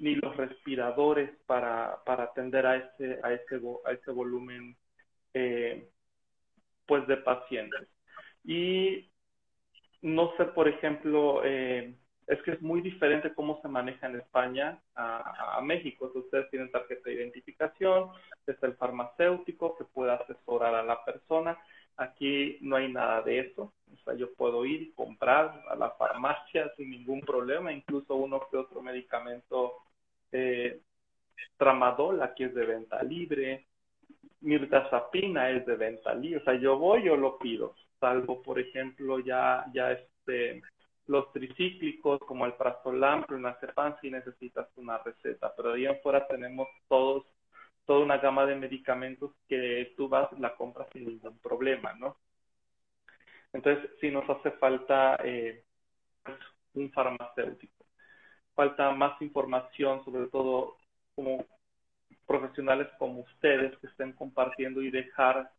[0.00, 4.76] ni los respiradores para, para atender a ese, a ese, a ese volumen
[5.34, 5.88] eh,
[6.86, 7.88] pues de pacientes.
[8.44, 9.10] Y
[10.02, 11.94] no sé, por ejemplo, eh,
[12.26, 16.10] es que es muy diferente cómo se maneja en España a, México.
[16.14, 18.10] ustedes tienen tarjeta de identificación,
[18.46, 21.58] está el farmacéutico que puede asesorar a la persona.
[21.96, 23.72] Aquí no hay nada de eso.
[23.92, 28.40] O sea, yo puedo ir y comprar a la farmacia sin ningún problema, incluso uno
[28.50, 29.74] que otro medicamento
[30.32, 30.80] eh,
[31.56, 33.66] tramadol aquí es de venta libre,
[34.40, 36.40] mirtazapina es de venta libre.
[36.40, 40.62] O sea, yo voy, yo lo pido, salvo, por ejemplo, ya, ya este
[41.06, 46.68] los tricíclicos como el prazolam, clonazepam, si necesitas una receta, pero ahí en fuera tenemos
[46.88, 47.24] todos
[47.86, 52.16] toda una gama de medicamentos que tú vas la compras sin ningún problema, ¿no?
[53.52, 55.64] Entonces, si nos hace falta eh,
[56.74, 57.86] un farmacéutico,
[58.54, 60.76] falta más información, sobre todo
[61.14, 61.46] como
[62.26, 65.50] profesionales como ustedes que estén compartiendo y dejar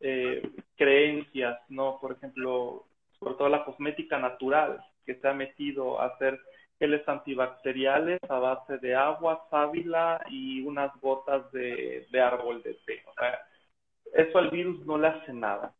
[0.00, 0.42] eh,
[0.76, 1.98] creencias, ¿no?
[2.00, 2.86] Por ejemplo,
[3.18, 6.38] sobre todo la cosmética natural, que se ha metido a hacer
[6.78, 13.02] geles antibacteriales a base de agua, sábila y unas gotas de, árbol de té.
[13.06, 13.40] O sea,
[14.12, 15.74] eso al virus no le hace nada.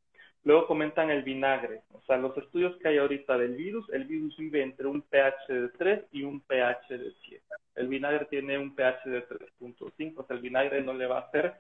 [0.45, 1.83] Luego comentan el vinagre.
[1.93, 5.53] O sea, los estudios que hay ahorita del virus, el virus vive entre un pH
[5.53, 7.45] de 3 y un pH de 7.
[7.75, 10.15] El vinagre tiene un pH de 3.5.
[10.17, 11.53] O sea, el vinagre no le va a hacer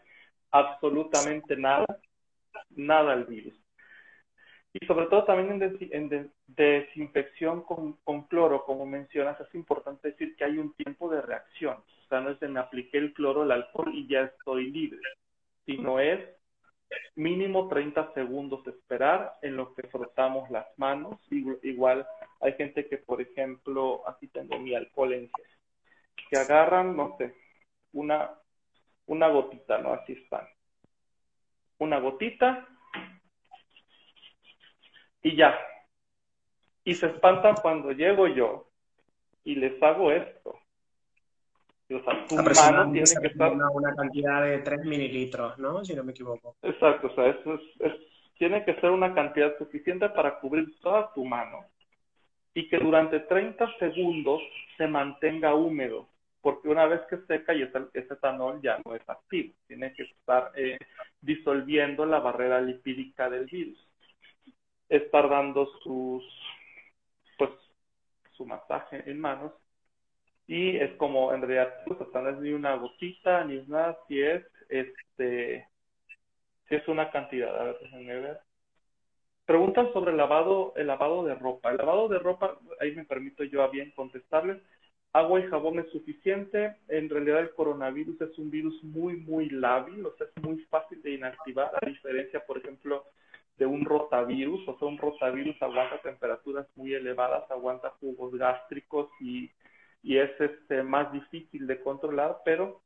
[0.53, 1.85] absolutamente nada,
[2.71, 3.66] nada al virus.
[4.79, 10.59] Y sobre todo también en, desinfección con, cloro, como mencionas, es importante decir que hay
[10.59, 11.77] un tiempo de reacción.
[11.77, 15.01] O sea, no es de me apliqué el cloro, el alcohol y ya estoy libre,
[15.65, 16.21] sino es
[17.15, 21.19] mínimo 30 segundos esperar en lo que frotamos las manos.
[21.31, 22.07] Igual
[22.41, 25.47] hay gente que, por ejemplo, aquí tengo mi alcohol en gel,
[26.29, 27.35] que agarran, no sé,
[27.93, 28.31] una,
[29.07, 29.95] una gotita, ¿no?
[29.95, 30.47] Así están.
[31.79, 32.69] Una gotita,
[35.27, 35.59] y ya.
[36.85, 38.69] Y se espantan cuando llego yo
[39.43, 40.51] y les hago esto.
[41.91, 43.53] o sea, tu mano tiene que estar...
[43.53, 45.85] Una, cantidad de 3 mililitros, ¿no?
[45.85, 46.55] Si no me equivoco.
[46.63, 47.93] Exacto, o sea, eso es,
[48.39, 51.65] tiene que ser una cantidad suficiente para cubrir toda tu mano
[52.55, 54.41] y que durante 30 segundos
[54.77, 56.09] se mantenga húmedo,
[56.41, 60.53] porque una vez que seca y ese, etanol ya no es activo, tiene que estar
[60.55, 60.79] eh,
[61.21, 63.86] disolviendo la barrera lipídica del virus
[64.89, 66.25] estar dando sus,
[67.39, 67.51] pues,
[68.33, 69.53] su masaje en manos.
[70.47, 74.45] Y es como, en realidad, pues, no es ni una gotita, ni nada, si es,
[74.69, 75.67] este,
[76.69, 78.37] si es una cantidad, a ver, déjenme
[79.47, 81.71] preguntan sobre el lavado, el lavado de ropa.
[81.71, 84.61] El lavado de ropa, ahí me permito yo a bien contestarles.
[85.13, 86.77] Agua y jabón es suficiente.
[86.89, 91.01] En realidad el coronavirus es un virus muy, muy lábil, o sea, es muy fácil
[91.03, 93.05] de inactivar, a diferencia, por ejemplo,
[93.59, 94.67] de un rotavirus.
[94.69, 99.51] O sea, un rotavirus aguanta temperaturas muy elevadas, aguanta jugos gástricos y,
[100.03, 102.83] y es este, más difícil de controlar, pero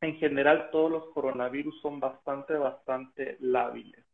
[0.00, 4.04] en general todos los coronavirus son bastante, bastante lábiles.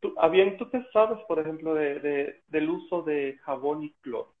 [0.00, 0.14] Tú,
[0.58, 4.34] ¿tú qué sabes, por ejemplo, de, del uso de jabón y cloro?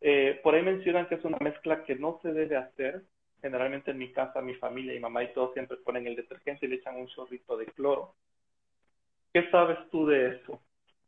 [0.00, 3.04] Eh, por ahí mencionan que es una mezcla que no se debe hacer.
[3.42, 6.70] Generalmente en mi casa, mi familia y mamá y todos siempre ponen el detergente y
[6.70, 8.14] le echan un chorrito de cloro.
[9.32, 10.62] ¿Qué sabes tú de eso?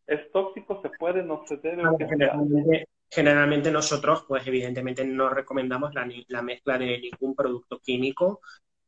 [0.06, 0.80] ¿Es tóxico?
[0.82, 1.22] ¿Se puede?
[1.22, 1.82] ¿No se debe?
[1.98, 8.40] generalmente, generalmente, nosotros, pues evidentemente no recomendamos la, la mezcla de ningún producto químico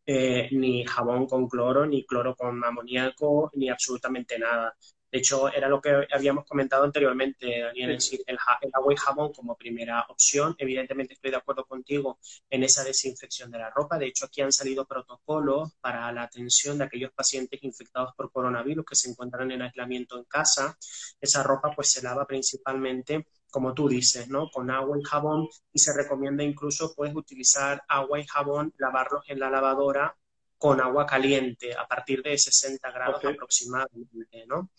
[0.05, 4.75] eh, ni jabón con cloro, ni cloro con amoníaco, ni absolutamente nada.
[5.13, 8.39] De hecho, era lo que habíamos comentado anteriormente, Daniel, el,
[8.73, 10.55] agua y jabón como primera opción.
[10.57, 13.99] Evidentemente estoy de acuerdo contigo en esa desinfección de la ropa.
[13.99, 18.87] De hecho, aquí han salido protocolos para la atención de aquellos pacientes infectados por coronavirus
[18.87, 20.79] que se encuentran en aislamiento en casa.
[21.21, 24.49] Esa ropa pues se lava principalmente como tú dices, ¿no?
[24.51, 29.41] Con agua y jabón y se recomienda incluso puedes utilizar agua y jabón, lavarlos en
[29.41, 30.17] la lavadora
[30.63, 34.71] con agua caliente a partir de 60 grados aproximadamente, ¿no?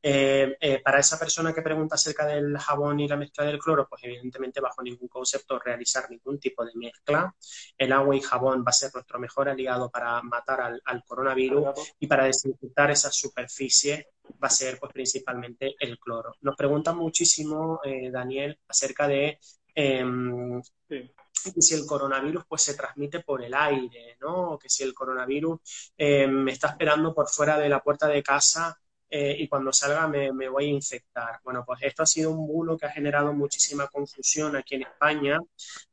[0.00, 3.88] Eh, eh, para esa persona que pregunta acerca del jabón y la mezcla del cloro,
[3.88, 7.34] pues evidentemente bajo ningún concepto realizar ningún tipo de mezcla.
[7.76, 12.06] El agua y jabón va a ser nuestro mejor aliado para matar al, coronavirus y
[12.06, 16.36] para desinfectar esa superficie va a ser pues principalmente el cloro.
[16.42, 19.40] Nos preguntan muchísimo, eh, Daniel, acerca de
[21.44, 24.52] em, si el coronavirus pues se transmite por el aire, ¿no?
[24.52, 28.78] O que si el coronavirus em, está esperando por fuera de la puerta de casa
[29.14, 31.38] eh, y cuando salga me, voy a infectar.
[31.44, 35.38] Bueno, pues esto ha sido un bulo que ha generado muchísima confusión aquí en España.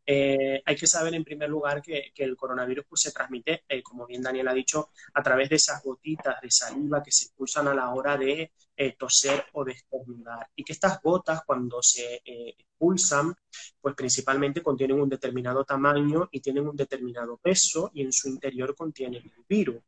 [0.06, 4.08] Eh, hay que saber en primer lugar que, el coronavirus pues, se transmite, eh, como
[4.08, 7.74] bien Daniel ha dicho, a través de esas gotitas de saliva que se expulsan a
[7.74, 8.54] la hora de
[8.98, 10.48] toser o de estornudar.
[10.56, 13.36] Y que estas gotas cuando se expulsan,
[13.82, 18.74] pues principalmente contienen un determinado tamaño y tienen un determinado peso y en su interior
[18.76, 19.82] contienen el virus.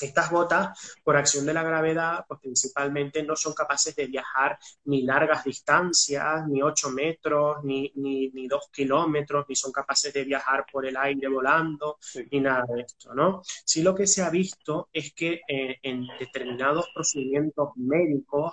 [0.00, 5.02] Estas gotas, por acción de la gravedad, pues principalmente no son capaces de viajar ni
[5.02, 10.66] largas distancias, ni 8 metros, ni, ni, ni 2 kilómetros, ni son capaces de viajar
[10.70, 11.98] por el aire volando,
[12.30, 13.42] ni nada de esto, ¿no?
[13.64, 18.52] Sí lo que se ha visto es que eh, en determinados procedimientos médicos,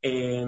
[0.00, 0.44] eh,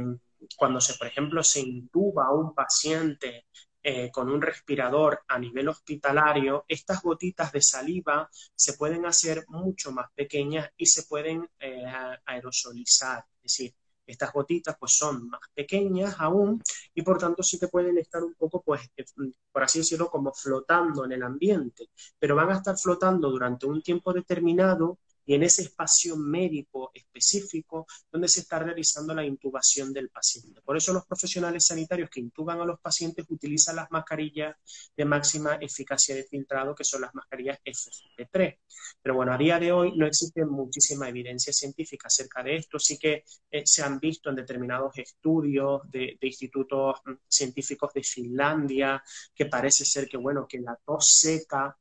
[0.57, 3.47] cuando se, por ejemplo, se intuba a un paciente
[3.87, 9.93] eh, con un respirador a nivel hospitalario, estas gotitas de saliva se pueden hacer mucho
[9.93, 11.85] más pequeñas y se pueden eh,
[12.24, 13.26] aerosolizar.
[13.43, 13.74] Es decir,
[14.07, 16.62] estas gotitas pues son más pequeñas aún
[16.95, 19.05] y por tanto sí que pueden estar un poco, pues, eh,
[19.53, 23.82] por así decirlo, como flotando en el ambiente, pero van a estar flotando durante un
[23.82, 30.11] tiempo determinado y en ese espacio médico específico donde se está realizando la intubación del
[30.11, 30.61] paciente.
[30.62, 34.57] Por eso los profesionales sanitarios que intuban a los pacientes utilizan las mascarillas
[34.97, 38.59] de máxima eficacia de filtrado, que son las mascarillas FFP3.
[39.03, 42.79] Pero bueno, a día de hoy no existe muchísima evidencia científica acerca de esto.
[42.79, 48.03] Sí que eh, se han visto en determinados estudios de, de institutos mm, científicos de
[48.03, 49.03] Finlandia
[49.35, 51.77] que parece ser que, bueno, que la tos seca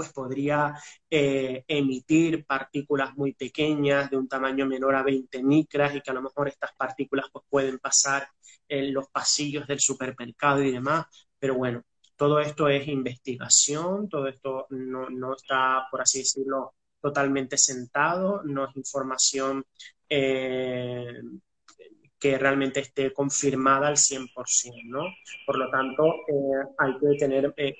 [0.00, 0.74] pues podría
[1.10, 6.14] eh, emitir partículas muy pequeñas de un tamaño menor a 20 micras y que a
[6.14, 8.26] lo mejor estas partículas pues pueden pasar
[8.66, 11.04] en los pasillos del supermercado y demás.
[11.38, 11.82] Pero bueno,
[12.16, 18.70] todo esto es investigación, todo esto no, no está, por así decirlo, totalmente sentado, no
[18.70, 19.66] es información
[20.08, 21.20] eh,
[22.20, 25.04] que realmente esté confirmada al 100%, ¿no?
[25.46, 27.74] Por lo tanto, eh, hay que tener eh,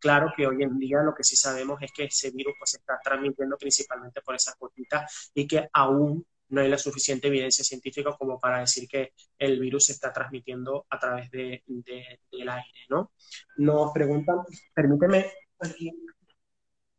[0.00, 2.78] claro que hoy en día lo que sí sabemos es que ese virus pues, se
[2.78, 8.16] está transmitiendo principalmente por esas gotitas y que aún no hay la suficiente evidencia científica
[8.18, 13.12] como para decir que el virus se está transmitiendo a través de, del aire, ¿no?
[13.58, 14.36] Nos preguntan,
[14.74, 15.30] permíteme.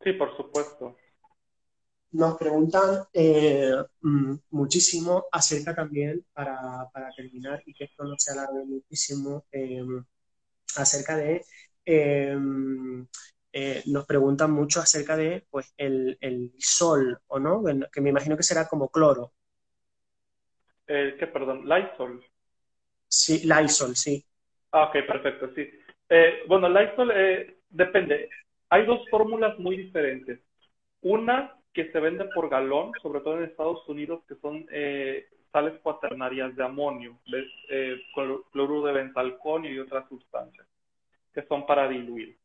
[0.03, 0.97] Sí, por supuesto
[2.16, 8.63] nos preguntan eh, mm, muchísimo acerca también, para, terminar y que esto no se alargue
[8.66, 10.03] muchísimo, em,
[10.78, 11.43] acerca de,
[11.84, 13.05] em,
[13.51, 16.18] eh, nos preguntan mucho acerca de pues, el,
[16.57, 17.63] sol, ¿o no?
[17.91, 19.34] Que me imagino que será como cloro.
[20.88, 21.68] Eh, ¿Qué, perdón?
[21.68, 22.24] Lysol.
[23.07, 24.26] Sí, Lysol, sí.
[24.72, 25.70] Ah, ok, perfecto, sí.
[26.47, 27.11] bueno, Lysol
[27.70, 28.30] depende.
[28.70, 30.39] Hay dos fórmulas muy diferentes.
[31.01, 35.80] Una que se vende por galón, sobre todo en Estados Unidos, que son, eh, sales
[35.82, 37.17] cuaternarias de amonio,
[37.69, 38.01] eh,
[38.51, 40.67] cloruro de bentalconio y otras sustancias
[41.34, 42.38] que son para diluir.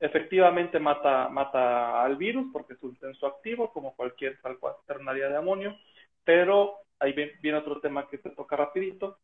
[0.00, 5.76] Efectivamente mata, mata al virus porque es un activo como cualquier sal cuaternaria de amonio,
[6.24, 9.18] pero ahí viene, otro tema que se toca rapidito.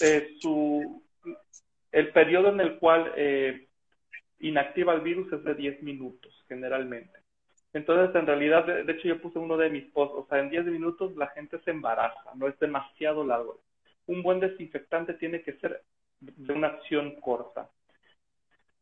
[0.00, 1.02] Eh, su,
[1.92, 3.68] el periodo en el cual eh,
[4.40, 7.23] inactiva el virus es de 10 minutos generalmente.
[7.74, 10.66] Entonces, en realidad, de, hecho, yo puse uno de mis posts, o sea, en 10
[10.66, 13.58] minutos la gente se embaraza, no es demasiado largo.
[14.06, 15.82] Un buen desinfectante tiene que ser
[16.20, 17.68] de una acción corta.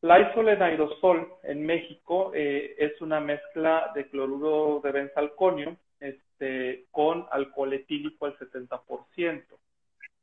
[0.02, 7.26] Lysol en aerosol en México eh, es una mezcla de cloruro de benzalconio este, con
[7.30, 9.42] alcohol etílico al 70%.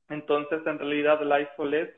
[0.09, 1.89] Entonces, en realidad, Lysol es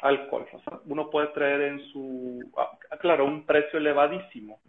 [0.00, 0.46] alcohol.
[0.52, 4.60] O sea, uno puede traer en su, ah, claro, un precio elevadísimo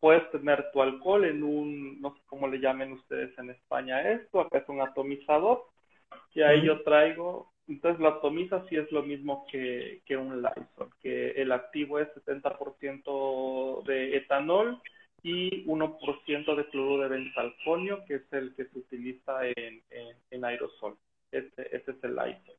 [0.00, 4.40] puedes tener tu alcohol en un, no sé cómo le llamen ustedes en España esto,
[4.40, 5.64] acá es un atomizador,
[6.34, 10.90] y ahí yo traigo, entonces la atomiza sí es lo mismo que, que un Lysol,
[11.00, 14.80] que el activo es 70% de etanol
[15.22, 19.82] y 1% de cloruro de benzalconio, que es el que se utiliza en,
[20.30, 20.96] en, aerosol.
[21.32, 22.56] Este, este, es el Lysol.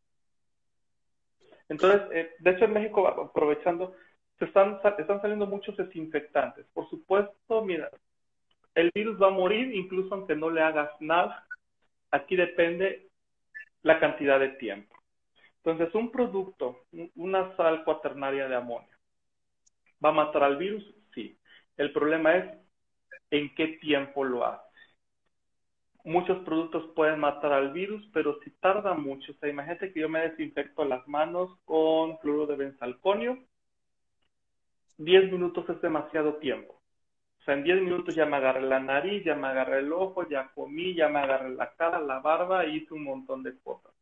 [1.70, 3.96] Entonces, eh, de hecho en México, aprovechando,
[4.46, 6.66] están, están saliendo muchos desinfectantes.
[6.74, 7.90] Por supuesto, mira,
[8.76, 11.46] el virus va a morir incluso aunque no le hagas nada.
[12.12, 13.10] Aquí depende
[13.82, 14.96] la cantidad de tiempo.
[15.64, 16.86] Entonces, un producto,
[17.16, 18.96] una sal cuaternaria de amonio,
[20.04, 20.84] ¿va a matar al virus?
[21.14, 21.38] Sí.
[21.76, 22.58] El problema es
[23.32, 24.64] en qué tiempo lo hace.
[26.04, 30.08] Muchos productos pueden matar al virus, pero si tarda mucho, o sea, imagínate que yo
[30.08, 33.38] me desinfecto las manos con cloro de benzalconio,
[34.98, 36.74] 10 minutos es demasiado tiempo.
[37.40, 40.28] O sea, en 10 minutos ya me agarré la nariz, ya me agarré el ojo,
[40.28, 43.94] ya comí, ya me agarré la cara, la barba y hice un montón de cosas.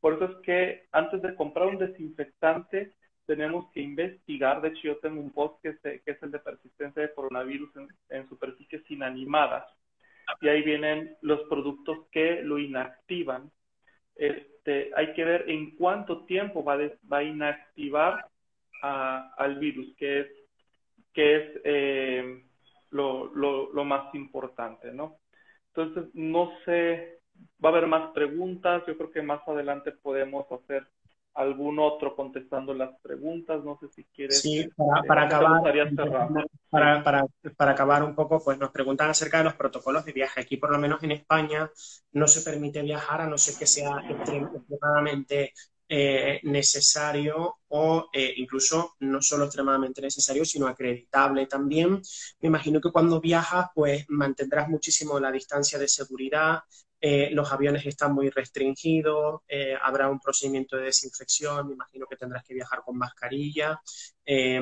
[0.00, 2.92] Por eso es que antes de comprar un desinfectante
[3.26, 4.60] tenemos que investigar.
[4.60, 7.70] De hecho, yo tengo un post que es, el de persistencia de coronavirus
[8.10, 9.64] en, superficies inanimadas.
[10.40, 13.50] Y ahí vienen los productos que lo inactivan.
[14.14, 16.76] Este, hay que ver en cuánto tiempo va,
[17.10, 18.26] va a inactivar
[18.84, 20.26] al virus, que es,
[21.12, 22.44] que es eh,
[22.90, 25.18] lo, lo, más importante, ¿no?
[25.68, 27.20] Entonces, no sé,
[27.64, 30.86] va a haber más preguntas, yo creo que más adelante podemos hacer
[31.34, 34.40] algún otro contestando las preguntas, no sé si quieres.
[34.40, 35.62] Sí, para, este, acabar,
[36.70, 37.26] para, para,
[37.56, 40.42] para, acabar un poco, pues nos preguntan acerca de los protocolos de viaje.
[40.42, 41.68] Aquí, por lo menos en España,
[42.12, 45.52] no se permite viajar a no ser que sea extremadamente
[45.86, 52.00] eh, necesario o eh, incluso no solo extremadamente necesario, sino acreditable también.
[52.40, 56.60] Me imagino que cuando viajas, pues mantendrás muchísimo la distancia de seguridad,
[57.00, 59.42] eh, los aviones están muy restringidos,
[59.82, 63.78] habrá un procedimiento de desinfección, me imagino que tendrás que viajar con mascarilla,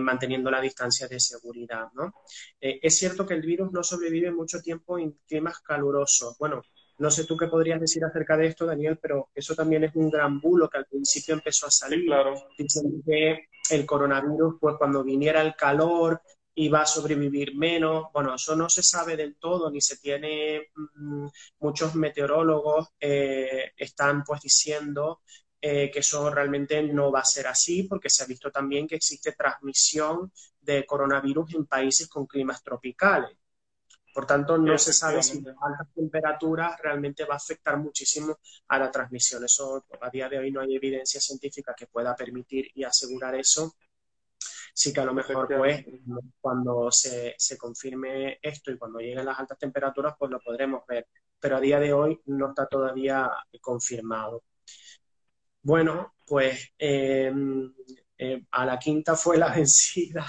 [0.00, 1.86] manteniendo la distancia de seguridad.
[1.94, 2.12] ¿no?
[2.58, 6.36] es cierto que el virus no sobrevive mucho tiempo en climas calurosos.
[6.36, 6.62] Bueno,
[7.02, 10.08] no sé tú qué podrías decir acerca de esto, Daniel, pero eso también es un
[10.08, 12.06] gran bulo que al principio empezó a salir.
[12.06, 12.34] claro.
[12.56, 16.22] Dicen que el coronavirus, pues cuando viniera el calor,
[16.54, 18.04] iba a sobrevivir menos.
[18.12, 20.68] Bueno, eso no se sabe del todo, ni se tiene.
[20.94, 21.26] Mm,
[21.58, 25.22] muchos meteorólogos eh, están pues diciendo
[25.60, 28.94] eh, que eso realmente no va a ser así, porque se ha visto también que
[28.94, 30.30] existe transmisión
[30.60, 33.36] de coronavirus en países con climas tropicales.
[34.12, 38.38] Por tanto, no se sabe si las altas temperaturas realmente va a afectar muchísimo
[38.68, 39.44] a la transmisión.
[39.44, 43.74] Eso a día de hoy no hay evidencia científica que pueda permitir y asegurar eso.
[44.74, 45.84] Sí que a lo mejor pues
[46.40, 51.08] cuando se, se confirme esto y cuando lleguen las altas temperaturas pues lo podremos ver.
[51.40, 54.44] Pero a día de hoy no está todavía confirmado.
[55.62, 57.72] Bueno, pues em,
[58.18, 60.26] eh, a la quinta fue la vencida.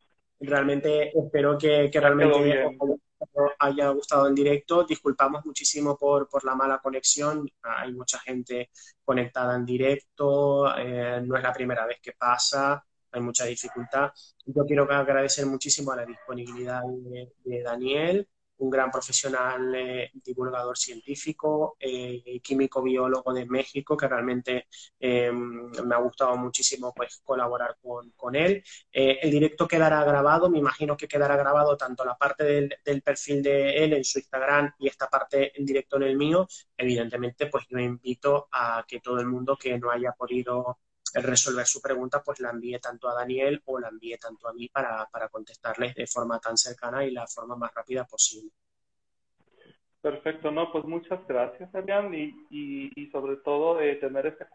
[0.43, 2.77] Realmente espero que, realmente
[3.19, 4.85] os haya gustado el directo.
[4.85, 7.49] Disculpamos muchísimo por, la mala conexión.
[7.63, 8.71] Hay mucha gente
[9.05, 10.77] conectada en directo.
[10.77, 12.85] Eh, no es la primera vez que pasa.
[13.13, 14.11] Hay mucha dificultad.
[14.47, 16.83] Yo quiero agradecer muchísimo a la disponibilidad
[17.45, 18.29] de Daniel
[18.63, 24.69] un gran profesional eh, divulgador científico, eh, químico biólogo de México, que realmente
[25.01, 28.63] em, me ha gustado muchísimo pues, colaborar con, él.
[28.93, 33.43] Eh, el directo quedará grabado, me imagino que quedará grabado tanto la parte del, perfil
[33.43, 36.47] de él en su Instagram y esta parte en directo en el mío.
[36.77, 40.79] Evidentemente, pues yo invito a que todo el mundo que no haya podido
[41.15, 44.69] resolver su pregunta, pues la envíe tanto a Daniel o la envíe tanto a mí
[44.69, 48.51] para, para contestarles de forma tan cercana y la forma más rápida posible.
[50.03, 54.47] Perfecto, no, pues muchas gracias, Adrián, y, y, sobre todo de tener ese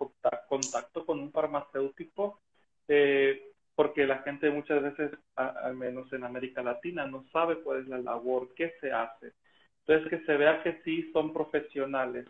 [0.49, 2.41] contacto con un farmacéutico,
[2.89, 7.87] eh, porque la gente muchas veces, al menos en América Latina, no sabe cuál es
[7.87, 9.31] la labor, qué se hace.
[9.85, 12.27] Entonces, que se vea que sí son profesionales,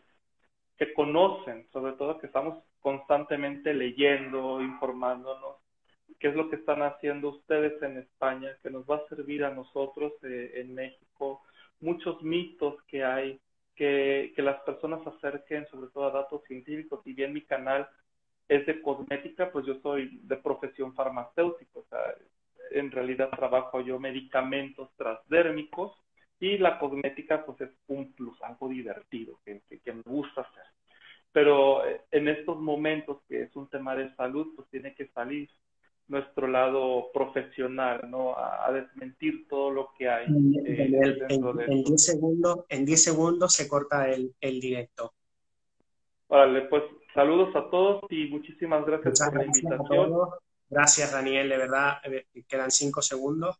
[0.77, 5.57] que conocen, sobre todo que estamos constantemente leyendo, informándonos,
[6.19, 9.53] qué es lo que están haciendo ustedes en España, que nos va a servir a
[9.53, 11.41] nosotros eh, en México,
[11.79, 13.39] muchos mitos que hay,
[13.75, 17.01] que, que las personas acerquen sobre todo a datos científicos.
[17.03, 17.87] Si bien mi canal
[18.47, 21.99] es de cosmética, pues yo soy de profesión farmacéutica, o sea,
[22.71, 25.91] en realidad trabajo yo medicamentos transdérmicos
[26.39, 30.63] y la cosmética pues es un plus, algo divertido que, que me gusta hacer.
[31.31, 35.49] Pero eh, en estos momentos que es un tema de salud, pues tiene que salir
[36.07, 38.35] nuestro lado profesional, ¿no?
[38.37, 40.25] A, desmentir todo lo que hay.
[40.65, 45.13] Eh, en 10 segundos, en 10 segundos se corta el, el directo.
[46.29, 46.83] Vale, pues
[47.13, 50.11] saludos a todos y muchísimas gracias por la invitación.
[50.69, 53.59] Gracias, Daniel, de verdad, eh, quedan 5 segundos.